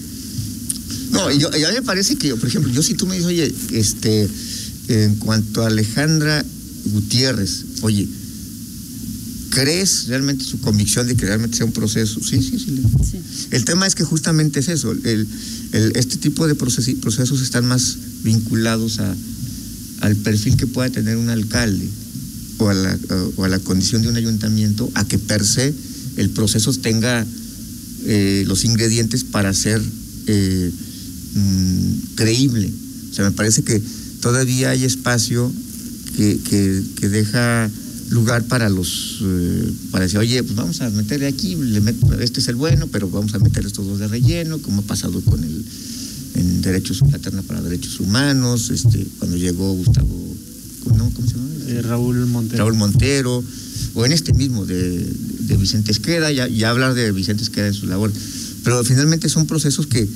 No, 1.13 1.31
yo, 1.33 1.51
y 1.59 1.65
a 1.65 1.69
mí 1.69 1.75
me 1.75 1.83
parece 1.83 2.17
que, 2.17 2.35
por 2.37 2.49
ejemplo, 2.49 2.73
yo 2.73 2.83
si 2.83 2.95
tú 2.95 3.07
me 3.07 3.15
dices, 3.17 3.29
oye, 3.29 3.55
este, 3.73 4.29
en 4.89 5.17
cuanto 5.17 5.63
a 5.63 5.67
Alejandra 5.67 6.45
Gutiérrez, 6.93 7.65
oye, 7.83 8.07
¿crees 9.51 10.07
realmente 10.07 10.45
su 10.45 10.61
convicción 10.61 11.07
de 11.09 11.17
que 11.17 11.27
realmente 11.27 11.57
sea 11.57 11.67
un 11.67 11.73
proceso? 11.73 12.21
Sí, 12.23 12.41
sí, 12.43 12.59
sí. 12.59 12.81
Sí. 13.11 13.19
El 13.51 13.65
tema 13.65 13.87
es 13.87 13.95
que 13.95 14.05
justamente 14.05 14.61
es 14.61 14.69
eso, 14.69 14.93
el, 14.93 15.27
el- 15.73 15.93
este 15.97 16.17
tipo 16.19 16.47
de 16.47 16.55
procesos 16.55 17.41
están 17.43 17.67
más 17.67 17.97
vinculados 18.23 19.01
a, 19.01 19.15
al 20.03 20.17
perfil 20.17 20.57
que 20.57 20.67
pueda 20.67 20.91
tener 20.91 21.17
un 21.17 21.29
alcalde 21.31 21.89
o 22.59 22.69
a, 22.69 22.75
la, 22.75 22.99
o 23.37 23.45
a 23.45 23.49
la 23.49 23.59
condición 23.59 24.03
de 24.03 24.09
un 24.09 24.17
ayuntamiento, 24.17 24.89
a 24.95 25.05
que 25.07 25.19
per 25.19 25.45
se 25.45 25.75
el 26.21 26.31
proceso 26.31 26.73
tenga 26.75 27.27
eh, 28.07 28.45
los 28.47 28.65
ingredientes 28.65 29.25
para 29.25 29.53
ser 29.55 29.81
eh, 30.27 30.71
mm, 31.35 31.93
creíble. 32.15 32.71
O 33.11 33.15
sea, 33.15 33.25
me 33.25 33.33
parece 33.33 33.63
que 33.63 33.81
todavía 34.21 34.71
hay 34.71 34.85
espacio 34.85 35.51
que, 36.17 36.39
que- 36.49 36.83
que 36.97 37.09
deja 37.09 37.71
lugar 38.11 38.43
para 38.45 38.69
los 38.69 39.19
eh, 39.23 39.73
para 39.93 40.05
decir 40.05 40.19
oye 40.19 40.43
pues 40.43 40.57
vamos 40.57 40.81
a 40.81 40.91
meterle 40.91 41.29
aquí 41.29 41.55
le 41.55 41.81
met- 41.81 42.21
este 42.21 42.41
es 42.41 42.49
el 42.49 42.57
bueno 42.57 42.89
pero 42.89 43.09
vamos 43.09 43.33
a 43.35 43.39
meter 43.39 43.65
estos 43.65 43.87
dos 43.87 44.01
de 44.01 44.09
relleno 44.09 44.59
como 44.59 44.81
ha 44.81 44.85
pasado 44.85 45.21
con 45.21 45.45
el 45.45 45.65
en 46.35 46.61
derechos 46.61 47.03
la 47.13 47.19
terna 47.21 47.43
para 47.43 47.63
derechos 47.63 48.01
humanos 48.01 48.71
este 48.71 49.07
cuando 49.21 49.37
llegó 49.37 49.73
Gustavo 49.75 50.35
¿cómo, 50.83 50.97
no? 50.99 51.11
¿cómo 51.15 51.27
se 51.29 51.35
llama? 51.35 51.49
eh, 51.69 51.83
Raúl 51.83 52.27
Montero. 52.27 52.65
Raúl 52.65 52.75
Montero, 52.77 53.45
o 53.95 54.07
en 54.07 54.13
este 54.13 54.33
mismo 54.33 54.65
de, 54.67 54.99
de 55.05 55.57
Vicente 55.57 55.91
Esqueda, 55.93 56.31
ya, 56.33 56.47
ya 56.49 56.71
hablar 56.71 56.95
de 56.95 57.11
Vicente 57.13 57.43
Esqueda 57.43 57.67
en 57.69 57.75
su 57.75 57.87
labor. 57.87 58.13
Pero 58.65 58.85
finalmente 58.85 59.29
son 59.29 59.47
procesos 59.47 59.87
que 59.87 60.07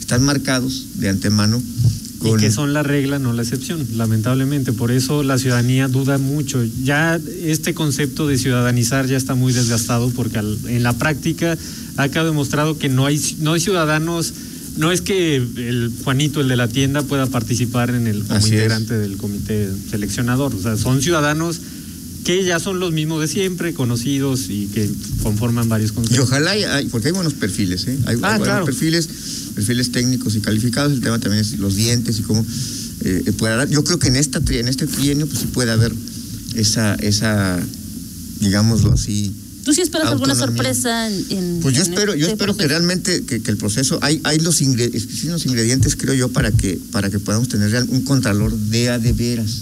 están 0.00 0.22
marcados 0.24 0.86
de 0.96 1.08
antemano 1.08 1.62
con... 2.18 2.38
Y 2.38 2.42
que 2.42 2.50
son 2.50 2.72
la 2.72 2.82
regla, 2.82 3.18
no 3.18 3.32
la 3.32 3.42
excepción, 3.42 3.84
lamentablemente. 3.96 4.72
Por 4.72 4.90
eso 4.92 5.22
la 5.22 5.38
ciudadanía 5.38 5.88
duda 5.88 6.18
mucho. 6.18 6.62
Ya 6.84 7.20
este 7.44 7.74
concepto 7.74 8.26
de 8.28 8.38
ciudadanizar 8.38 9.06
ya 9.06 9.16
está 9.16 9.34
muy 9.34 9.52
desgastado 9.52 10.10
porque 10.10 10.38
al- 10.38 10.58
en 10.66 10.82
la 10.82 10.92
práctica 10.92 11.56
ha 11.96 12.08
quedado 12.08 12.28
demostrado 12.28 12.78
que 12.78 12.88
no 12.88 13.06
hay, 13.06 13.20
no 13.38 13.54
hay 13.54 13.60
ciudadanos, 13.60 14.32
no 14.76 14.90
es 14.92 15.00
que 15.00 15.36
el 15.36 15.92
Juanito, 16.04 16.40
el 16.40 16.48
de 16.48 16.56
la 16.56 16.66
tienda, 16.68 17.02
pueda 17.02 17.26
participar 17.26 17.90
en 17.90 18.06
el, 18.06 18.22
como 18.22 18.34
Así 18.34 18.48
es. 18.48 18.52
integrante 18.54 18.94
del 18.98 19.16
comité 19.16 19.68
seleccionador. 19.90 20.54
O 20.54 20.60
sea, 20.62 20.76
son 20.76 21.02
ciudadanos 21.02 21.60
que 22.24 22.44
ya 22.44 22.60
son 22.60 22.78
los 22.78 22.92
mismos 22.92 23.20
de 23.20 23.28
siempre, 23.28 23.74
conocidos 23.74 24.46
y 24.48 24.66
que 24.68 24.88
conforman 25.22 25.68
varios 25.68 25.90
Y 25.90 25.94
conceptos. 25.94 26.24
ojalá, 26.28 26.52
hay, 26.52 26.62
hay- 26.64 26.86
porque 26.86 27.08
hay 27.08 27.12
buenos 27.14 27.34
perfiles, 27.34 27.86
¿eh? 27.88 27.98
Hay, 28.06 28.14
hay 28.14 28.20
Ah, 28.22 28.28
buenos 28.38 28.46
claro. 28.46 28.64
perfiles, 28.64 29.08
perfiles 29.54 29.90
técnicos 29.92 30.36
y 30.36 30.40
calificados. 30.40 30.92
El 30.92 31.00
tema 31.00 31.18
también 31.18 31.42
es 31.44 31.58
los 31.58 31.74
dientes 31.74 32.18
y 32.18 32.22
cómo 32.22 32.46
eh, 33.04 33.32
pueda 33.36 33.56
dar. 33.56 33.68
Yo 33.68 33.82
creo 33.82 33.98
que 33.98 34.08
en 34.08 34.16
esta 34.16 34.40
en 34.50 34.68
este 34.68 34.86
trienio 34.86 35.26
pues 35.26 35.40
sí 35.40 35.46
puede 35.46 35.72
haber 35.72 35.92
esa, 36.54 36.94
esa 36.96 37.58
digámoslo 38.40 38.92
así, 38.92 39.32
¿Tú 39.64 39.72
sí 39.72 39.80
esperas 39.80 40.08
alguna 40.08 40.34
sorpresa 40.34 41.08
en, 41.08 41.24
en- 41.30 41.58
Pues 41.62 41.76
yo 41.76 41.82
en 41.84 41.92
espero, 41.92 42.14
yo 42.16 42.22
este 42.26 42.32
espero 42.32 42.56
que 42.56 42.66
realmente 42.66 43.22
que, 43.24 43.40
que 43.42 43.50
el 43.52 43.56
proceso 43.56 43.98
hay, 44.02 44.20
hay 44.24 44.38
los, 44.40 44.60
ingre- 44.60 44.90
existen 44.92 45.30
los 45.30 45.46
ingredientes, 45.46 45.94
creo 45.94 46.14
yo, 46.14 46.28
para 46.30 46.50
que 46.50 46.80
para 46.90 47.10
que 47.10 47.20
podamos 47.20 47.48
tener 47.48 47.70
real- 47.70 47.86
un 47.88 48.02
contralor 48.02 48.52
de 48.56 48.90
a 48.90 48.98
de 48.98 49.12
veras. 49.12 49.60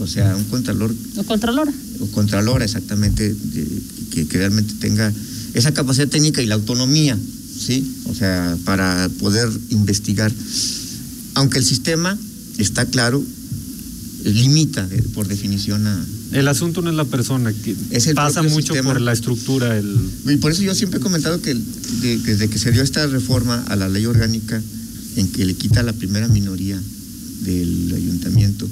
O 0.00 0.06
sea, 0.06 0.34
un 0.34 0.44
contralor 0.44 0.94
O 1.16 1.22
Contralora. 1.24 1.72
o 2.00 2.06
contralora 2.06 2.64
exactamente 2.64 3.32
de- 3.34 3.66
que, 4.10 4.26
que 4.26 4.38
realmente 4.38 4.74
tenga 4.80 5.12
esa 5.54 5.72
capacidad 5.72 6.08
técnica 6.08 6.42
y 6.42 6.46
la 6.46 6.54
autonomía, 6.56 7.16
¿sí? 7.66 7.84
O 8.06 8.14
sea, 8.14 8.56
para 8.64 9.08
poder 9.18 9.48
investigar. 9.70 10.32
Aunque 11.34 11.58
el 11.58 11.64
sistema 11.64 12.16
está 12.58 12.86
claro 12.86 13.22
limita 14.24 14.86
de- 14.86 15.02
por 15.02 15.28
definición 15.28 15.86
a 15.86 16.04
El 16.32 16.46
asunto 16.48 16.80
no 16.82 16.90
es 16.90 16.96
la 16.96 17.04
persona, 17.04 17.52
que 17.52 17.74
Es 17.90 18.06
el 18.06 18.14
pasa 18.14 18.42
mucho 18.42 18.68
sistema. 18.74 18.92
por 18.92 19.00
la 19.00 19.12
estructura, 19.12 19.76
el, 19.76 19.86
Y 20.28 20.36
por 20.36 20.52
eso 20.52 20.62
yo 20.62 20.74
siempre 20.74 20.98
he 21.00 21.02
comentado 21.02 21.40
que 21.42 21.54
desde 21.54 22.48
que 22.48 22.58
se 22.58 22.70
dio 22.72 22.82
esta 22.82 23.06
reforma 23.06 23.64
a 23.68 23.76
la 23.76 23.88
ley 23.88 24.06
orgánica 24.06 24.62
en 25.16 25.28
que 25.28 25.44
le 25.44 25.54
quita 25.54 25.82
la 25.82 25.92
primera 25.92 26.28
minoría 26.28 26.80
del 27.40 27.92
ayuntamiento 27.94 28.68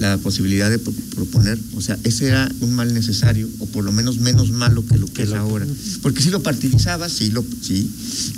la 0.00 0.18
posibilidad 0.18 0.70
de 0.70 0.78
pro- 0.78 0.92
proponer, 1.14 1.58
o 1.74 1.80
sea, 1.80 1.98
ese 2.04 2.26
era 2.26 2.50
un 2.60 2.74
mal 2.74 2.92
necesario 2.92 3.48
o 3.60 3.66
por 3.66 3.84
lo 3.84 3.92
menos 3.92 4.18
menos 4.18 4.50
malo 4.50 4.84
que 4.86 4.96
lo 4.98 5.06
que, 5.06 5.22
es 5.22 5.32
ahora. 5.32 5.66
Porque 6.02 6.20
si 6.22 6.30
lo 6.30 6.42
partidizaba, 6.42 7.08
sí, 7.08 7.30
lo, 7.30 7.44
sí, 7.62 7.88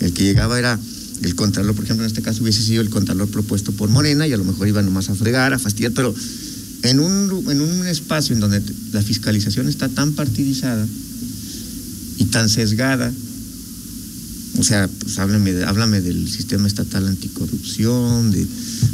el 0.00 0.12
que 0.12 0.25
llegaba 0.25 0.58
era 0.58 0.78
el 1.22 1.34
contralor, 1.34 1.75
por 1.75 1.84
ejemplo, 1.84 2.04
en 2.04 2.10
este 2.10 2.22
caso 2.22 2.42
hubiese 2.42 2.62
sido 2.62 2.82
el 2.82 2.90
contralor 2.90 3.28
propuesto 3.28 3.72
por 3.72 3.88
Morena 3.90 4.26
y 4.26 4.32
a 4.32 4.37
lo 4.37 4.44
mejor 4.44 4.68
iba 4.68 4.82
nomás 4.82 5.08
a 5.10 5.14
fregar, 5.14 5.52
a 5.52 5.58
fastidiar, 5.58 5.92
pero 5.92 6.14
en 6.82 6.99
un, 7.00 7.44
en 7.50 7.60
un 7.60 7.87
espacio 7.87 8.34
en 8.34 8.40
donde 8.40 8.62
la 8.92 9.02
fiscalización 9.02 9.68
está 9.68 9.88
tan 9.88 10.12
partidizada 10.12 10.87
y 12.18 12.25
tan 12.26 12.49
sesgada, 12.49 13.12
o 14.59 14.64
sea, 14.64 14.88
pues 14.88 15.19
háblame, 15.19 15.52
de- 15.52 15.64
háblame 15.64 16.00
del 16.00 16.28
sistema 16.30 16.66
estatal 16.66 17.07
anticorrupción, 17.07 18.30
de, 18.30 18.47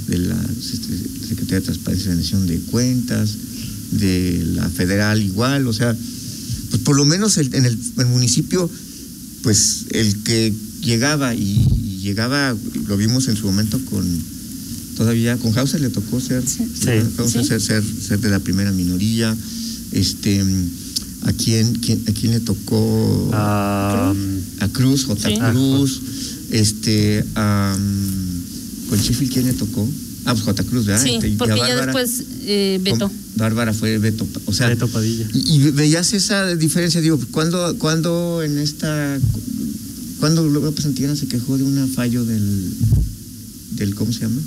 de 0.09 0.19
la 0.19 0.41
este, 0.59 0.97
Secretaría 1.29 1.57
de 1.57 1.61
Transparencia 1.63 2.07
y 2.07 2.11
Rendición 2.11 2.47
de 2.47 2.59
Cuentas, 2.61 3.31
de 3.93 4.45
la 4.55 4.69
federal 4.69 5.23
igual, 5.23 5.67
o 5.67 5.73
sea, 5.73 5.97
pues 6.71 6.83
por 6.83 6.97
lo 6.97 7.05
menos 7.05 7.37
el- 7.39 7.55
en 7.55 7.65
el, 7.65 7.79
el 7.99 8.07
municipio, 8.07 8.71
pues 9.43 9.87
el 9.91 10.23
que 10.25 10.53
llegaba 10.83 11.35
y, 11.35 11.67
y 11.83 11.99
llegaba, 12.03 12.55
lo 12.87 12.97
vimos 12.97 13.29
en 13.29 13.37
su 13.37 13.47
momento 13.47 13.79
con, 13.87 14.05
todavía 14.97 15.37
con 15.37 15.57
Hauser 15.57 15.81
le 15.81 15.91
tocó 15.91 16.21
ser, 16.21 16.43
Sí. 16.47 16.65
Sí. 16.81 16.89
Hauser 17.19 17.43
Sí. 17.43 17.49
ser, 17.49 17.61
ser, 17.61 17.83
ser 17.85 18.21
de 18.21 18.31
la 18.31 18.41
primera 18.41 18.73
minoría, 18.73 19.37
este, 19.93 20.45
¿a 21.23 21.33
quién, 21.33 21.75
quién- 21.77 22.03
a 22.09 22.13
quién 22.13 22.33
le 22.33 22.41
tocó? 22.41 23.31
ah, 23.33 24.15
a 24.61 24.69
Cruz, 24.69 25.05
J. 25.05 25.29
Sí. 25.29 25.39
Cruz, 25.51 26.01
este, 26.51 27.25
a, 27.35 27.77
mm, 27.79 28.89
con 28.91 28.99
Sheffield, 28.99 29.33
¿quién 29.33 29.47
le 29.47 29.53
tocó? 29.53 29.89
Ah, 30.25 30.33
pues 30.35 30.45
J. 30.45 30.63
Cruz, 30.65 30.87
¿verdad? 30.87 31.03
Sí, 31.05 31.15
Este, 31.15 31.31
porque 31.39 31.57
ya 31.57 31.63
Bárbara- 31.77 31.87
después 31.87 32.25
eh, 32.43 32.81
Beto. 32.83 33.09
con- 33.09 33.13
Bárbara 33.37 33.73
fue 33.75 33.99
Beto, 33.99 34.27
o 34.47 34.53
sea, 34.53 34.69
Beto 34.69 34.89
Padilla. 34.89 35.27
y, 35.35 35.57
y 35.57 35.71
veías 35.71 36.13
esa 36.15 36.55
diferencia, 36.57 37.01
digo, 37.01 37.19
¿cuándo, 37.31 37.77
cuándo 37.79 38.43
en 38.43 38.59
esta, 38.59 39.19
cuándo 40.21 40.47
López 40.49 40.87
Antillana 40.87 41.15
se 41.17 41.27
quejó 41.29 41.57
de 41.59 41.65
un 41.65 41.89
fallo 41.95 42.25
del, 42.25 42.73
del, 43.73 43.95
¿cómo 43.95 44.13
se 44.13 44.21
llama? 44.21 44.41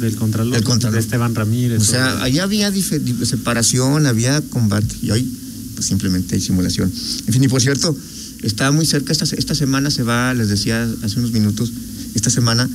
Del 0.00 0.16
Contralor, 0.16 0.54
Del 0.54 0.64
Contralor. 0.64 0.94
de 0.94 1.00
Esteban 1.00 1.34
Ramírez. 1.34 1.82
O 1.82 1.84
sea, 1.84 2.22
ahí 2.22 2.38
había 2.38 2.72
separación, 2.72 4.06
había 4.06 4.40
combate, 4.40 4.96
y 5.02 5.10
hoy 5.10 5.28
pues 5.80 5.88
simplemente 5.88 6.34
hay 6.34 6.42
simulación. 6.42 6.92
En 7.26 7.32
fin, 7.32 7.42
y 7.42 7.48
por 7.48 7.62
cierto, 7.62 7.96
está 8.42 8.70
muy 8.70 8.84
cerca, 8.84 9.12
esta, 9.12 9.24
esta 9.24 9.54
semana 9.54 9.90
se 9.90 10.02
va, 10.02 10.34
les 10.34 10.50
decía 10.50 10.86
hace 11.02 11.18
unos 11.18 11.32
minutos, 11.32 11.72
esta 12.14 12.28
semana, 12.28 12.68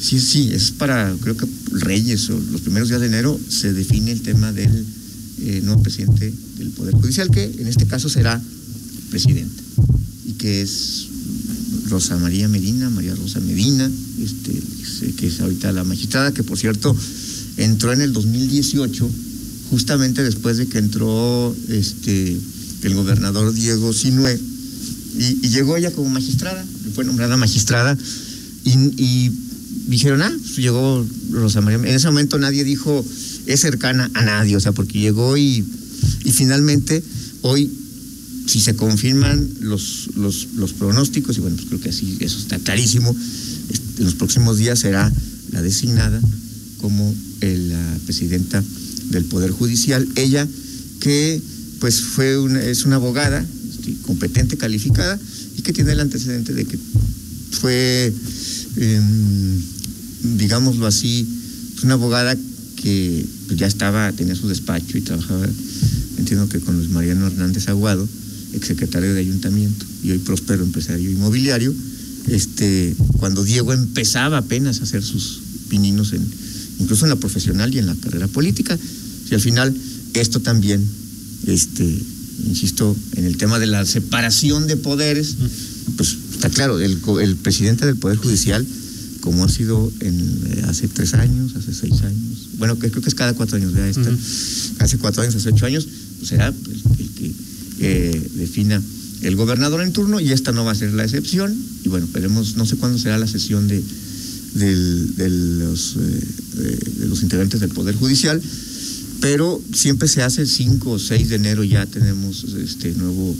sí, 0.00 0.18
sí, 0.18 0.50
es 0.50 0.70
para, 0.70 1.14
creo 1.20 1.36
que 1.36 1.46
Reyes 1.72 2.30
o 2.30 2.40
los 2.52 2.62
primeros 2.62 2.88
días 2.88 3.02
de 3.02 3.08
enero, 3.08 3.38
se 3.50 3.74
define 3.74 4.12
el 4.12 4.22
tema 4.22 4.50
del 4.50 4.86
eh, 5.42 5.60
nuevo 5.62 5.82
presidente 5.82 6.32
del 6.56 6.70
Poder 6.70 6.94
Judicial, 6.94 7.30
que 7.30 7.44
en 7.44 7.66
este 7.66 7.86
caso 7.86 8.08
será 8.08 8.40
presidenta, 9.10 9.62
y 10.24 10.32
que 10.38 10.62
es 10.62 11.06
Rosa 11.90 12.16
María 12.16 12.48
Medina, 12.48 12.88
María 12.88 13.14
Rosa 13.14 13.40
Medina, 13.40 13.90
este, 14.22 15.12
que 15.18 15.26
es 15.26 15.38
ahorita 15.38 15.70
la 15.72 15.84
magistrada, 15.84 16.32
que 16.32 16.44
por 16.44 16.56
cierto 16.56 16.96
entró 17.58 17.92
en 17.92 18.00
el 18.00 18.14
2018, 18.14 19.10
justamente 19.70 20.22
después 20.22 20.56
de 20.56 20.66
que 20.66 20.78
entró 20.78 21.56
este, 21.68 22.36
el 22.82 22.94
gobernador 22.94 23.52
Diego 23.54 23.92
Sinue, 23.92 24.38
y, 25.18 25.48
llegó 25.48 25.76
ella 25.76 25.90
como 25.92 26.08
magistrada, 26.08 26.64
fue 26.94 27.04
nombrada 27.04 27.36
magistrada, 27.36 27.96
y, 28.64 29.30
dijeron, 29.86 30.22
ah, 30.22 30.32
pues 30.38 30.56
llegó 30.56 31.04
Rosa 31.30 31.60
María. 31.60 31.78
En 31.78 31.96
ese 31.96 32.06
momento 32.06 32.38
nadie 32.38 32.62
dijo, 32.64 33.04
es 33.46 33.60
cercana 33.60 34.10
a 34.14 34.24
nadie, 34.24 34.56
o 34.56 34.60
sea, 34.60 34.72
porque 34.72 34.98
llegó 35.00 35.36
y, 35.36 35.64
y 36.24 36.32
finalmente 36.32 37.02
hoy, 37.42 37.70
si 38.46 38.60
se 38.60 38.74
confirman 38.74 39.48
los, 39.60 40.10
los, 40.16 40.48
los 40.56 40.72
pronósticos, 40.74 41.36
y 41.36 41.40
bueno, 41.40 41.56
pues 41.56 41.68
creo 41.68 41.80
que 41.80 41.88
así, 41.90 42.16
eso 42.20 42.38
está 42.38 42.58
clarísimo, 42.58 43.14
este, 43.70 44.00
en 44.00 44.04
los 44.04 44.14
próximos 44.14 44.58
días 44.58 44.78
será 44.78 45.12
la 45.52 45.62
designada 45.62 46.20
como 46.80 47.12
el- 47.40 47.68
la 47.70 47.98
presidenta 48.04 48.62
del 49.10 49.24
Poder 49.24 49.50
Judicial. 49.50 50.06
Ella 50.16 50.46
que 51.00 51.40
pues 51.80 52.02
fue 52.02 52.38
una, 52.38 52.62
es 52.62 52.84
una 52.84 52.96
abogada 52.96 53.44
competente, 54.02 54.56
calificada 54.56 55.18
y 55.56 55.62
que 55.62 55.72
tiene 55.72 55.92
el 55.92 56.00
antecedente 56.00 56.52
de 56.52 56.64
que 56.64 56.78
fue, 57.50 58.12
em, 58.76 59.60
digámoslo 60.36 60.86
así, 60.86 61.26
una 61.82 61.94
abogada 61.94 62.36
que 62.76 63.26
pues, 63.46 63.58
ya 63.58 63.66
estaba, 63.66 64.12
tenía 64.12 64.34
su 64.34 64.48
despacho 64.48 64.96
y 64.98 65.00
trabajaba, 65.00 65.48
entiendo 66.18 66.48
que 66.48 66.60
con 66.60 66.76
Luis 66.76 66.90
Mariano 66.90 67.26
Hernández 67.26 67.68
Aguado, 67.68 68.06
exsecretario 68.52 69.14
de 69.14 69.20
ayuntamiento 69.20 69.86
y 70.02 70.10
hoy 70.10 70.18
próspero 70.18 70.62
empresario 70.62 71.10
inmobiliario, 71.10 71.74
este, 72.28 72.94
cuando 73.18 73.44
Diego 73.44 73.72
empezaba 73.72 74.38
apenas 74.38 74.80
a 74.80 74.84
hacer 74.84 75.02
sus 75.02 75.40
pininos 75.68 76.12
en, 76.12 76.26
incluso 76.80 77.04
en 77.04 77.10
la 77.10 77.16
profesional 77.16 77.74
y 77.74 77.78
en 77.78 77.86
la 77.86 77.94
carrera 77.94 78.26
política, 78.28 78.78
y 79.30 79.34
al 79.34 79.40
final 79.40 79.74
esto 80.14 80.40
también, 80.40 80.84
este, 81.46 81.84
insisto, 82.46 82.96
en 83.16 83.24
el 83.24 83.36
tema 83.36 83.58
de 83.58 83.66
la 83.66 83.84
separación 83.86 84.66
de 84.66 84.76
poderes, 84.76 85.36
pues 85.96 86.16
está 86.32 86.50
claro, 86.50 86.80
el, 86.80 86.96
presidente 87.36 87.86
del 87.86 87.96
Poder 87.96 88.16
Judicial, 88.16 88.66
como 89.20 89.44
ha 89.44 89.48
sido 89.48 89.92
en, 90.00 90.18
eh, 90.46 90.62
hace 90.66 90.88
tres 90.88 91.14
años, 91.14 91.54
hace 91.54 91.74
seis 91.74 92.00
años, 92.02 92.48
bueno, 92.58 92.78
que 92.78 92.90
creo 92.90 93.02
que 93.02 93.08
es 93.08 93.14
cada 93.14 93.34
cuatro 93.34 93.56
años, 93.56 93.74
ya 93.74 93.86
está, 93.86 94.10
Ujú. 94.10 94.18
hace 94.78 94.98
cuatro 94.98 95.22
años, 95.22 95.34
hace 95.34 95.50
ocho 95.50 95.66
años, 95.66 95.86
pues 96.18 96.28
será 96.28 96.48
el, 96.48 96.82
el 96.98 97.10
que 97.10 97.32
eh, 97.80 98.30
defina 98.34 98.82
el 99.22 99.36
gobernador 99.36 99.82
en 99.82 99.92
turno 99.92 100.20
y 100.20 100.32
esta 100.32 100.52
no 100.52 100.64
va 100.64 100.72
a 100.72 100.74
ser 100.74 100.92
la 100.92 101.04
excepción. 101.04 101.54
Y 101.84 101.88
bueno, 101.88 102.08
veremos, 102.12 102.56
no 102.56 102.66
sé 102.66 102.76
cuándo 102.76 102.98
será 102.98 103.18
la 103.18 103.26
sesión 103.26 103.68
de, 103.68 103.82
del- 104.54 105.14
de, 105.16 105.28
los, 105.30 105.96
eh, 105.96 106.24
de- 107.00 107.06
los 107.06 107.22
integrantes 107.22 107.60
del 107.60 107.70
Poder 107.70 107.94
Judicial, 107.94 108.40
pero 109.20 109.62
siempre 109.74 110.08
se 110.08 110.22
hace 110.22 110.42
el 110.42 110.48
5 110.48 110.92
o 110.92 110.98
6 110.98 111.28
de 111.28 111.36
enero 111.36 111.62
ya 111.64 111.86
tenemos 111.86 112.44
este 112.62 112.92
nuevo 112.92 113.36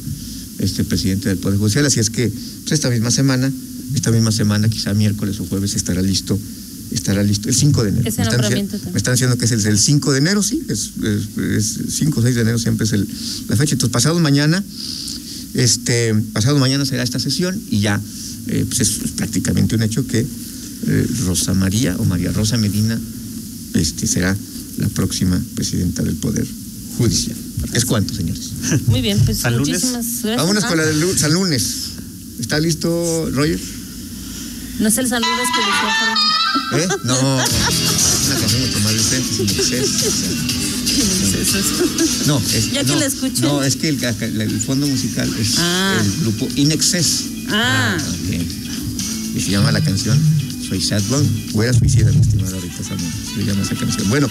este 0.59 0.85
presidente 0.85 1.29
del 1.31 1.38
Poder 1.38 1.59
Judicial, 1.59 1.87
así 1.87 2.00
es 2.00 2.11
que 2.11 2.29
pues, 2.29 2.73
esta 2.73 2.90
misma 2.90 3.11
semana, 3.11 3.50
esta 3.95 4.11
misma 4.11 4.31
semana, 4.31 4.69
quizá 4.69 4.93
miércoles 4.93 5.40
o 5.40 5.47
jueves 5.47 5.75
estará 5.75 6.02
listo, 6.02 6.38
estará 6.90 7.23
listo, 7.23 7.49
el 7.49 7.55
5 7.55 7.83
de 7.83 7.88
enero. 7.88 8.05
Me 8.93 8.99
están 8.99 9.12
me 9.12 9.17
diciendo 9.17 9.38
que 9.38 9.45
es 9.47 9.52
el, 9.52 9.64
el 9.67 9.79
5 9.79 10.12
de 10.12 10.19
enero, 10.19 10.43
sí, 10.43 10.61
es, 10.69 10.90
es, 11.57 11.79
5 11.97 12.21
o 12.21 12.23
6 12.23 12.35
de 12.35 12.40
enero 12.43 12.59
siempre 12.59 12.85
es 12.85 12.93
el- 12.93 13.09
la 13.49 13.57
fecha. 13.57 13.75
Entonces, 13.75 13.90
pasado 13.93 14.19
mañana, 14.21 14.62
este, 15.55 16.14
pasado 16.35 16.59
mañana 16.59 16.85
será 16.85 17.02
esta 17.02 17.19
sesión 17.19 17.59
y 17.71 17.81
ya 17.81 18.00
eh, 18.49 18.64
pues 18.69 18.81
es, 18.81 19.00
es 19.05 19.11
prácticamente 19.12 19.75
un 19.76 19.83
hecho 19.83 20.07
que 20.07 20.26
eh, 20.87 21.06
Rosa 21.26 21.54
María 21.54 21.96
o 21.99 22.04
María 22.04 22.30
Rosa 22.32 22.56
Medina 22.56 22.99
este, 23.75 24.06
será 24.06 24.37
la 24.78 24.88
próxima 24.88 25.40
presidenta 25.54 26.02
del 26.02 26.14
Poder 26.16 26.46
Judicial. 26.99 27.37
¿Es 27.75 27.84
cuánto, 27.84 28.14
señores? 28.14 28.50
Muy 28.87 29.00
bien, 29.02 29.18
pues 29.25 29.44
¿Al 29.44 29.56
lunes? 29.56 29.82
muchísimas 29.82 30.06
gracias. 30.22 30.37
Vámonos 30.37 30.64
Ah, 30.64 30.68
con 30.68 30.78
la 30.78 30.87
del 30.87 31.00
lu- 31.00 31.16
San 31.16 31.32
lunes. 31.32 31.64
¿Está 32.40 32.58
listo, 32.58 33.30
Roger? 33.32 33.60
No 34.80 34.88
es 34.88 34.99
el 34.99 35.08
saludo 35.08 35.28
es 35.42 35.49
que 35.54 35.60
decía 36.80 36.82
¿Eh? 36.84 36.88
No, 37.04 37.20
una 37.37 37.44
canción 38.40 38.60
mucho 38.62 38.80
más 38.80 38.94
decente, 38.94 39.34
sin 39.37 39.49
exceso. 39.50 40.06
No, 42.26 42.40
es, 42.52 42.72
Ya 42.72 42.84
que 42.84 42.92
no, 42.92 42.99
la 42.99 43.06
escuché. 43.06 43.42
No, 43.42 43.62
es 43.62 43.76
que 43.76 43.88
el, 43.88 44.02
el 44.40 44.60
fondo 44.60 44.87
musical 44.87 45.30
es 45.40 45.54
Ah. 45.58 45.99
el 46.02 46.20
grupo 46.22 46.49
In 46.56 46.72
Excess. 46.72 47.24
Ah. 47.50 47.96
ok. 47.98 49.37
Y 49.37 49.40
se 49.40 49.50
llama 49.50 49.72
la 49.72 49.81
canción 49.83 50.18
Soy 50.70 50.80
Sad 50.80 51.02
One. 51.12 51.28
Fuera 51.52 51.72
suicida, 51.72 52.12
mi 52.12 52.20
estimada 52.20 52.56
Rita 52.61 52.85
Zamora. 52.85 53.12
Se 53.35 53.44
llama 53.44 53.62
esa 53.62 53.74
canción. 53.74 54.09
Bueno, 54.09 54.28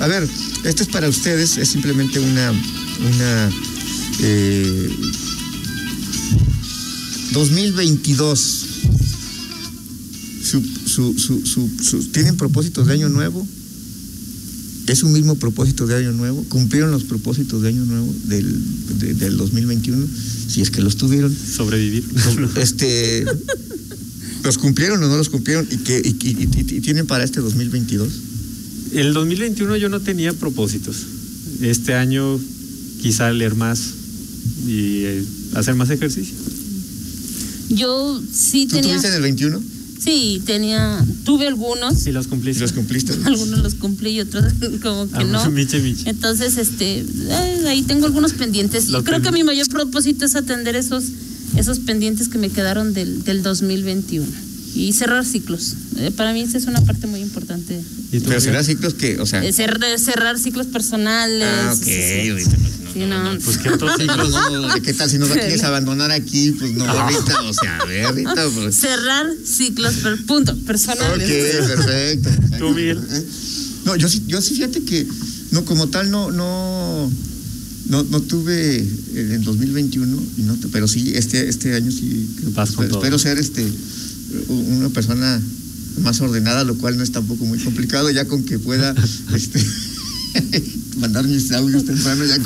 a 0.00 0.06
ver, 0.06 0.26
esto 0.64 0.82
es 0.82 0.88
para 0.88 1.08
ustedes, 1.10 1.58
es 1.58 1.68
simplemente 1.68 2.18
una. 2.18 2.50
una 2.52 3.50
eh, 4.20 4.88
2022. 7.32 8.66
Su, 10.42 10.62
su, 10.86 11.18
su, 11.18 11.46
su, 11.46 11.70
su- 11.82 12.04
¿Tienen 12.12 12.36
propósitos 12.36 12.86
de 12.86 12.94
año 12.94 13.08
nuevo? 13.10 13.46
¿Es 14.86 15.02
un 15.02 15.12
mismo 15.12 15.34
propósito 15.36 15.86
de 15.86 15.96
año 15.96 16.12
nuevo? 16.12 16.44
¿Cumplieron 16.48 16.90
los 16.92 17.04
propósitos 17.04 17.62
de 17.62 17.68
año 17.68 17.84
nuevo 17.84 18.14
del, 18.24 18.98
de- 19.00 19.14
del 19.14 19.36
2021? 19.36 20.06
Si 20.48 20.60
es 20.60 20.70
que 20.70 20.82
los 20.82 20.96
tuvieron. 20.96 21.34
Sobrevivir. 21.34 22.04
Este, 22.56 23.24
¿Los 24.44 24.58
cumplieron 24.58 25.02
o 25.02 25.08
no 25.08 25.16
los 25.16 25.28
cumplieron? 25.30 25.66
¿Y, 25.70 25.76
que, 25.78 25.98
y, 26.04 26.10
y- 26.10 26.48
y- 26.60 26.76
y 26.76 26.80
tienen 26.80 27.06
para 27.06 27.24
este 27.24 27.40
2022? 27.40 28.08
El 28.92 29.12
2021 29.14 29.76
yo 29.76 29.88
no 29.88 30.00
tenía 30.00 30.32
propósitos. 30.32 30.96
Este 31.62 31.94
año 31.94 32.38
quizá 33.00 33.32
leer 33.32 33.54
más 33.54 33.80
y 34.66 35.04
eh, 35.04 35.24
hacer 35.54 35.74
más 35.74 35.90
ejercicio. 35.90 36.34
Yo 37.70 38.20
sí 38.32 38.66
¿Tú 38.66 38.76
tenía. 38.76 38.90
tuviste 38.90 39.08
en 39.08 39.14
el 39.14 39.22
21? 39.22 39.62
Sí, 39.98 40.42
tenía. 40.44 41.02
Tuve 41.24 41.46
algunos. 41.48 42.06
Y 42.06 42.12
los 42.12 42.26
¿Y 42.26 42.28
cumpliste. 42.28 42.62
los 42.62 42.72
cumpliste? 42.72 43.14
Algunos 43.24 43.60
los 43.60 43.74
cumplí 43.74 44.10
y 44.10 44.20
otros 44.20 44.44
como 44.82 45.08
que 45.08 45.16
Ah, 45.16 45.24
no. 45.24 45.50
miche, 45.50 45.80
miche. 45.80 46.08
Entonces, 46.10 46.58
este, 46.58 46.98
eh, 47.00 47.64
ahí 47.68 47.82
tengo 47.82 48.04
algunos 48.06 48.34
pendientes. 48.34 48.88
Y 48.88 48.92
Lo 48.92 49.02
creo 49.02 49.16
ten- 49.16 49.24
que 49.24 49.32
mi 49.32 49.44
mayor 49.44 49.66
propósito 49.68 50.26
es 50.26 50.34
atender 50.36 50.76
esos, 50.76 51.04
esos 51.56 51.78
pendientes 51.80 52.28
que 52.28 52.38
me 52.38 52.50
quedaron 52.50 52.94
del, 52.94 53.24
del 53.24 53.42
2021 53.42 54.26
y 54.74 54.92
cerrar 54.92 55.24
ciclos. 55.24 55.74
Eh, 55.98 56.10
para 56.16 56.32
mí 56.32 56.40
esa 56.42 56.58
es 56.58 56.66
una 56.66 56.80
parte 56.80 57.06
muy 57.06 57.20
importante. 57.20 57.80
¿Y 58.10 58.18
tú, 58.20 58.28
Pero 58.28 58.40
será 58.40 58.62
ciclos 58.64 58.94
que, 58.94 59.18
o 59.20 59.26
sea... 59.26 59.44
Eh, 59.44 59.52
cer- 59.52 59.98
cerrar 59.98 60.38
ciclos 60.38 60.66
personales. 60.66 61.46
Ah, 61.48 61.72
ok. 61.76 61.82
sí, 61.84 62.32
sí. 62.92 63.00
no, 63.06 63.22
no. 63.34 63.38
Pues 63.40 63.58
qué 63.58 63.70
otro 63.70 63.88
Sí, 63.96 64.04
pues, 64.06 64.30
no, 64.30 64.82
¿Qué 64.82 64.92
tal 64.94 65.08
si 65.08 65.18
nos 65.18 65.28
quieres 65.28 65.62
abandonar 65.64 66.10
aquí? 66.10 66.52
Pues 66.52 66.72
no, 66.72 66.84
ahorita, 66.88 67.42
o 67.42 67.52
sea, 67.54 67.78
a 67.78 67.84
ver, 67.84 68.04
ahorita, 68.06 68.48
pues... 68.54 68.74
Cerrar 68.76 69.26
ciclos, 69.44 69.94
per- 69.94 70.24
punto, 70.26 70.52
Ok, 70.52 70.58
personales. 70.66 71.28
perfecto. 71.28 72.30
Tú, 72.58 72.70
Miguel. 72.70 73.00
No, 73.84 73.94
yo 73.96 74.08
sí, 74.08 74.24
yo 74.26 74.40
sí 74.40 74.54
fíjate 74.54 74.82
que 74.82 75.06
no 75.52 75.64
como 75.64 75.88
tal 75.88 76.10
no 76.10 76.30
no 76.32 77.12
no, 77.86 78.02
no 78.04 78.20
tuve 78.22 78.78
en 78.78 79.32
el 79.32 79.44
2021 79.44 80.22
y 80.38 80.42
no, 80.42 80.56
pero 80.72 80.88
sí 80.88 81.12
este 81.14 81.48
este 81.48 81.74
año 81.74 81.90
sí 81.90 82.28
espero, 82.46 82.96
espero 82.96 83.18
ser 83.18 83.38
este 83.38 83.66
una 84.48 84.88
persona 84.88 85.40
más 86.02 86.20
ordenada, 86.20 86.64
lo 86.64 86.76
cual 86.76 86.96
no 86.96 87.02
es 87.02 87.12
tampoco 87.12 87.44
muy 87.44 87.58
complicado, 87.58 88.10
ya 88.10 88.24
con 88.26 88.44
que 88.44 88.58
pueda 88.58 88.94
este 89.34 89.64
mandar 90.96 91.24
mis 91.24 91.50
audios 91.52 91.84
temprano 91.84 92.24
ya 92.24 92.36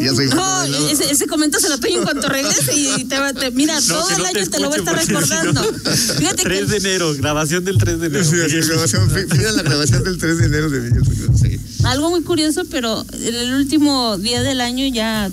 ya 0.00 0.14
soy 0.14 0.26
No, 0.28 0.64
ese, 0.90 1.10
ese 1.10 1.26
comento 1.26 1.58
se 1.60 1.68
lo 1.68 1.76
doy 1.78 1.92
en 1.94 2.02
cuanto 2.02 2.28
regrese 2.28 2.72
y 2.74 3.04
te, 3.04 3.18
va- 3.18 3.32
te- 3.32 3.50
mira, 3.50 3.78
No, 3.80 3.86
todo 3.86 4.10
el 4.10 4.18
no 4.18 4.24
año 4.26 4.50
te, 4.50 4.60
lo 4.60 4.68
voy 4.68 4.76
a 4.76 4.80
estar 4.80 4.94
porque 4.94 5.06
si 5.06 5.12
recordando. 5.12 5.62
no- 5.62 5.90
Fíjate 6.18 6.42
3 6.42 6.68
de 6.68 6.80
que 6.80 6.88
enero, 6.88 7.14
grabación 7.14 7.64
del 7.64 7.78
3 7.78 8.00
de 8.00 8.06
enero. 8.06 8.24
Sí, 8.24 8.36
grabación, 8.36 9.08
la 9.56 9.62
grabación 9.62 10.04
del 10.04 10.18
3 10.18 10.38
de 10.38 10.44
enero 10.46 10.70
de 10.70 10.80
Miguel. 10.80 11.02
Sí. 11.40 11.60
algo 11.84 12.10
muy 12.10 12.22
curioso, 12.22 12.62
pero 12.70 13.04
en 13.12 13.34
el 13.34 13.54
último 13.54 14.16
día 14.18 14.42
del 14.42 14.60
año 14.60 14.86
ya 14.92 15.30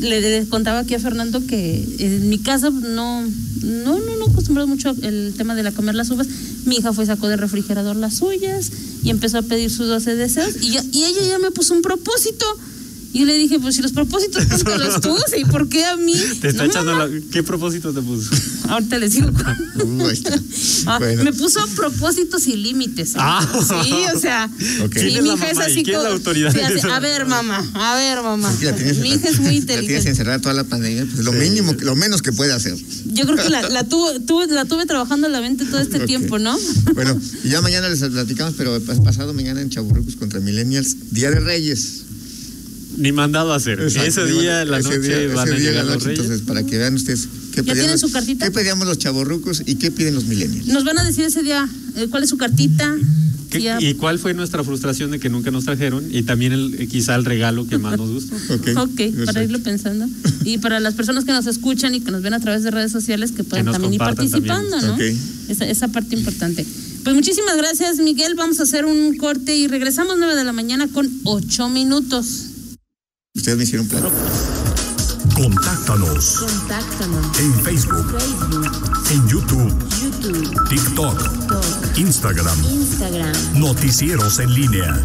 le, 0.00 0.20
le 0.20 0.46
contaba 0.48 0.80
aquí 0.80 0.94
a 0.94 1.00
Fernando 1.00 1.44
que 1.46 1.84
en 1.98 2.28
mi 2.28 2.38
casa 2.38 2.70
no, 2.70 3.22
no, 3.62 3.98
no 4.00 4.15
acostumbrado 4.36 4.68
mucho 4.68 4.94
el 5.02 5.32
tema 5.36 5.54
de 5.54 5.62
la 5.62 5.72
comer 5.72 5.94
las 5.94 6.10
uvas. 6.10 6.28
Mi 6.66 6.76
hija 6.76 6.92
fue 6.92 7.06
sacó 7.06 7.28
del 7.28 7.38
refrigerador 7.38 7.96
las 7.96 8.16
suyas 8.16 8.70
y 9.02 9.08
empezó 9.08 9.38
a 9.38 9.42
pedir 9.42 9.70
sus 9.70 9.88
12 9.88 10.14
deseos 10.14 10.56
y, 10.60 10.76
y 10.92 11.04
ella 11.04 11.22
ya 11.26 11.38
me 11.38 11.50
puso 11.50 11.72
un 11.72 11.80
propósito. 11.80 12.44
Y 13.16 13.20
yo 13.20 13.24
le 13.24 13.38
dije, 13.38 13.58
pues 13.58 13.76
si 13.76 13.80
los 13.80 13.92
propósitos 13.92 14.44
póntelos 14.44 15.00
tú, 15.00 15.16
¿y 15.38 15.46
por 15.46 15.70
qué 15.70 15.86
a 15.86 15.96
mí? 15.96 16.12
Te 16.42 16.48
está 16.48 16.64
No, 16.64 16.68
echando 16.70 16.94
la... 16.98 17.08
¿Qué 17.32 17.42
propósito 17.42 17.90
te 17.94 18.02
puso? 18.02 18.28
Ahorita 18.68 18.98
les 18.98 19.12
digo. 19.14 19.30
Ah, 20.88 20.98
Bueno. 20.98 21.24
Me 21.24 21.32
puso 21.32 21.60
propósitos 21.74 22.46
y 22.46 22.56
límites. 22.56 23.10
¿eh? 23.14 23.18
Ah. 23.18 23.46
Sí, 23.84 23.92
o 24.14 24.18
sea, 24.20 24.44
Ok. 24.84 24.92
sí, 24.94 25.00
¿Quién 25.00 25.16
es 25.16 25.22
mi 25.22 25.28
hija 25.34 25.50
es 25.50 25.58
así 25.58 25.82
como- 25.84 26.52
sí, 26.52 26.88
a 26.90 27.00
ver, 27.00 27.26
mamá, 27.26 27.64
a 27.74 27.96
ver, 27.96 28.22
mamá. 28.22 28.54
Tienes, 28.58 28.98
Mi 28.98 29.10
hija 29.14 29.28
es 29.28 29.40
muy 29.40 29.44
La 29.46 29.50
tienes 29.50 29.62
inteligente. 29.62 30.08
encerrada 30.10 30.38
toda 30.40 30.54
la 30.54 30.64
pandemia, 30.64 31.06
pues 31.12 31.24
lo 31.24 31.32
mínimo, 31.32 31.72
lo 31.80 31.96
menos 31.96 32.22
que 32.22 32.32
puede 32.32 32.52
hacer. 32.52 32.76
Yo 33.06 33.24
creo 33.24 33.36
que 33.36 33.48
la, 33.50 33.68
la, 33.70 33.84
tuve, 33.84 34.20
tuve- 34.20 34.46
la 34.48 34.64
tuve 34.66 34.86
trabajando 34.86 35.26
en 35.26 35.32
la 35.32 35.40
mente 35.40 35.64
todo 35.64 35.80
este 35.80 36.00
tiempo, 36.00 36.38
¿no? 36.38 36.56
Bueno, 36.94 37.18
y 37.44 37.48
ya 37.48 37.60
mañana 37.62 37.88
les 37.88 38.00
platicamos, 38.00 38.54
pero 38.56 38.78
pas- 38.82 39.02
pasado 39.02 39.32
mañana 39.34 39.60
en 39.60 39.70
Chaburrucos 39.70 40.16
contra 40.16 40.38
Millennials, 40.40 41.12
Día 41.12 41.30
de 41.30 41.40
Reyes. 41.40 42.02
Ni 42.96 43.12
mandado 43.12 43.52
a 43.52 43.56
hacer. 43.56 43.80
Exacto, 43.80 44.08
ese 44.08 44.24
día 44.26 44.62
en 44.62 44.70
la 44.70 44.78
ese 44.78 44.88
noche 44.88 45.00
día- 45.00 45.34
van 45.34 45.48
ese 45.48 45.56
a 45.56 45.58
llegar 45.58 45.74
la 45.84 45.94
los 45.94 45.94
noche, 45.94 46.06
reyes. 46.06 46.20
Entonces, 46.24 46.46
para 46.46 46.64
que 46.64 46.78
vean 46.78 46.94
ustedes 46.94 47.28
qué 47.52 47.56
¿Ya 47.58 47.62
pedíamos, 47.62 47.78
tienen 47.80 47.98
su 47.98 48.10
cartita? 48.10 48.44
qué 48.46 48.50
pedíamos 48.52 48.86
los 48.86 48.98
chavorrucos 48.98 49.62
y 49.66 49.74
qué 49.76 49.90
piden 49.90 50.14
los 50.14 50.24
millennials. 50.24 50.66
Nos 50.68 50.84
van 50.84 50.98
a 50.98 51.04
decir 51.04 51.24
ese 51.24 51.42
día 51.42 51.68
eh, 51.96 52.06
cuál 52.10 52.22
es 52.24 52.30
su 52.30 52.36
cartita. 52.38 52.94
¿Qué- 53.50 53.60
Ya- 53.62 53.80
¿Y 53.80 53.94
cuál 53.94 54.18
fue 54.18 54.34
nuestra 54.34 54.64
frustración 54.64 55.12
de 55.12 55.20
que 55.20 55.28
nunca 55.28 55.50
nos 55.52 55.64
trajeron? 55.64 56.04
Y 56.12 56.22
también 56.24 56.52
el, 56.52 56.74
eh, 56.80 56.88
quizá 56.88 57.14
el 57.14 57.24
regalo 57.24 57.66
que 57.68 57.78
más 57.78 57.96
nos 57.96 58.10
gustó. 58.10 58.34
Ok, 58.54 58.68
Ok, 58.76 59.24
para 59.24 59.44
irlo 59.44 59.60
pensando. 59.60 60.08
Y 60.44 60.58
para 60.58 60.80
las 60.80 60.94
personas 60.94 61.24
que 61.24 61.32
nos 61.32 61.46
escuchan 61.46 61.94
y 61.94 62.00
que 62.00 62.10
nos 62.10 62.22
ven 62.22 62.34
a 62.34 62.40
través 62.40 62.64
de 62.64 62.70
redes 62.72 62.90
sociales, 62.92 63.30
que 63.32 63.44
puedan 63.44 63.66
también 63.66 63.94
ir 63.94 63.98
participando, 64.00 64.76
también. 64.80 65.14
¿no? 65.14 65.16
Ok. 65.16 65.50
Esa, 65.50 65.66
esa 65.68 65.88
parte 65.88 66.16
importante. 66.16 66.66
Pues 67.04 67.14
muchísimas 67.14 67.56
gracias, 67.56 67.98
Miguel. 67.98 68.34
Vamos 68.34 68.58
a 68.58 68.64
hacer 68.64 68.84
un 68.84 69.16
corte 69.16 69.54
y 69.56 69.68
regresamos 69.68 70.16
9 70.18 70.34
de 70.34 70.42
la 70.42 70.52
mañana 70.52 70.88
con 70.88 71.08
8 71.22 71.68
minutos. 71.68 72.45
Ustedes 73.46 73.58
me 73.58 73.62
hicieron 73.62 73.86
plan. 73.86 74.02
Contáctanos 75.36 76.38
Contáctanos. 76.40 77.38
en 77.38 77.54
Facebook, 77.62 78.18
Facebook, 78.18 78.72
en 79.12 79.28
YouTube, 79.28 79.88
YouTube, 80.02 80.68
TikTok, 80.68 81.22
TikTok, 81.22 81.96
Instagram. 81.98 82.64
Instagram. 82.64 83.32
Noticieros 83.60 84.40
en 84.40 84.52
línea. 84.52 85.00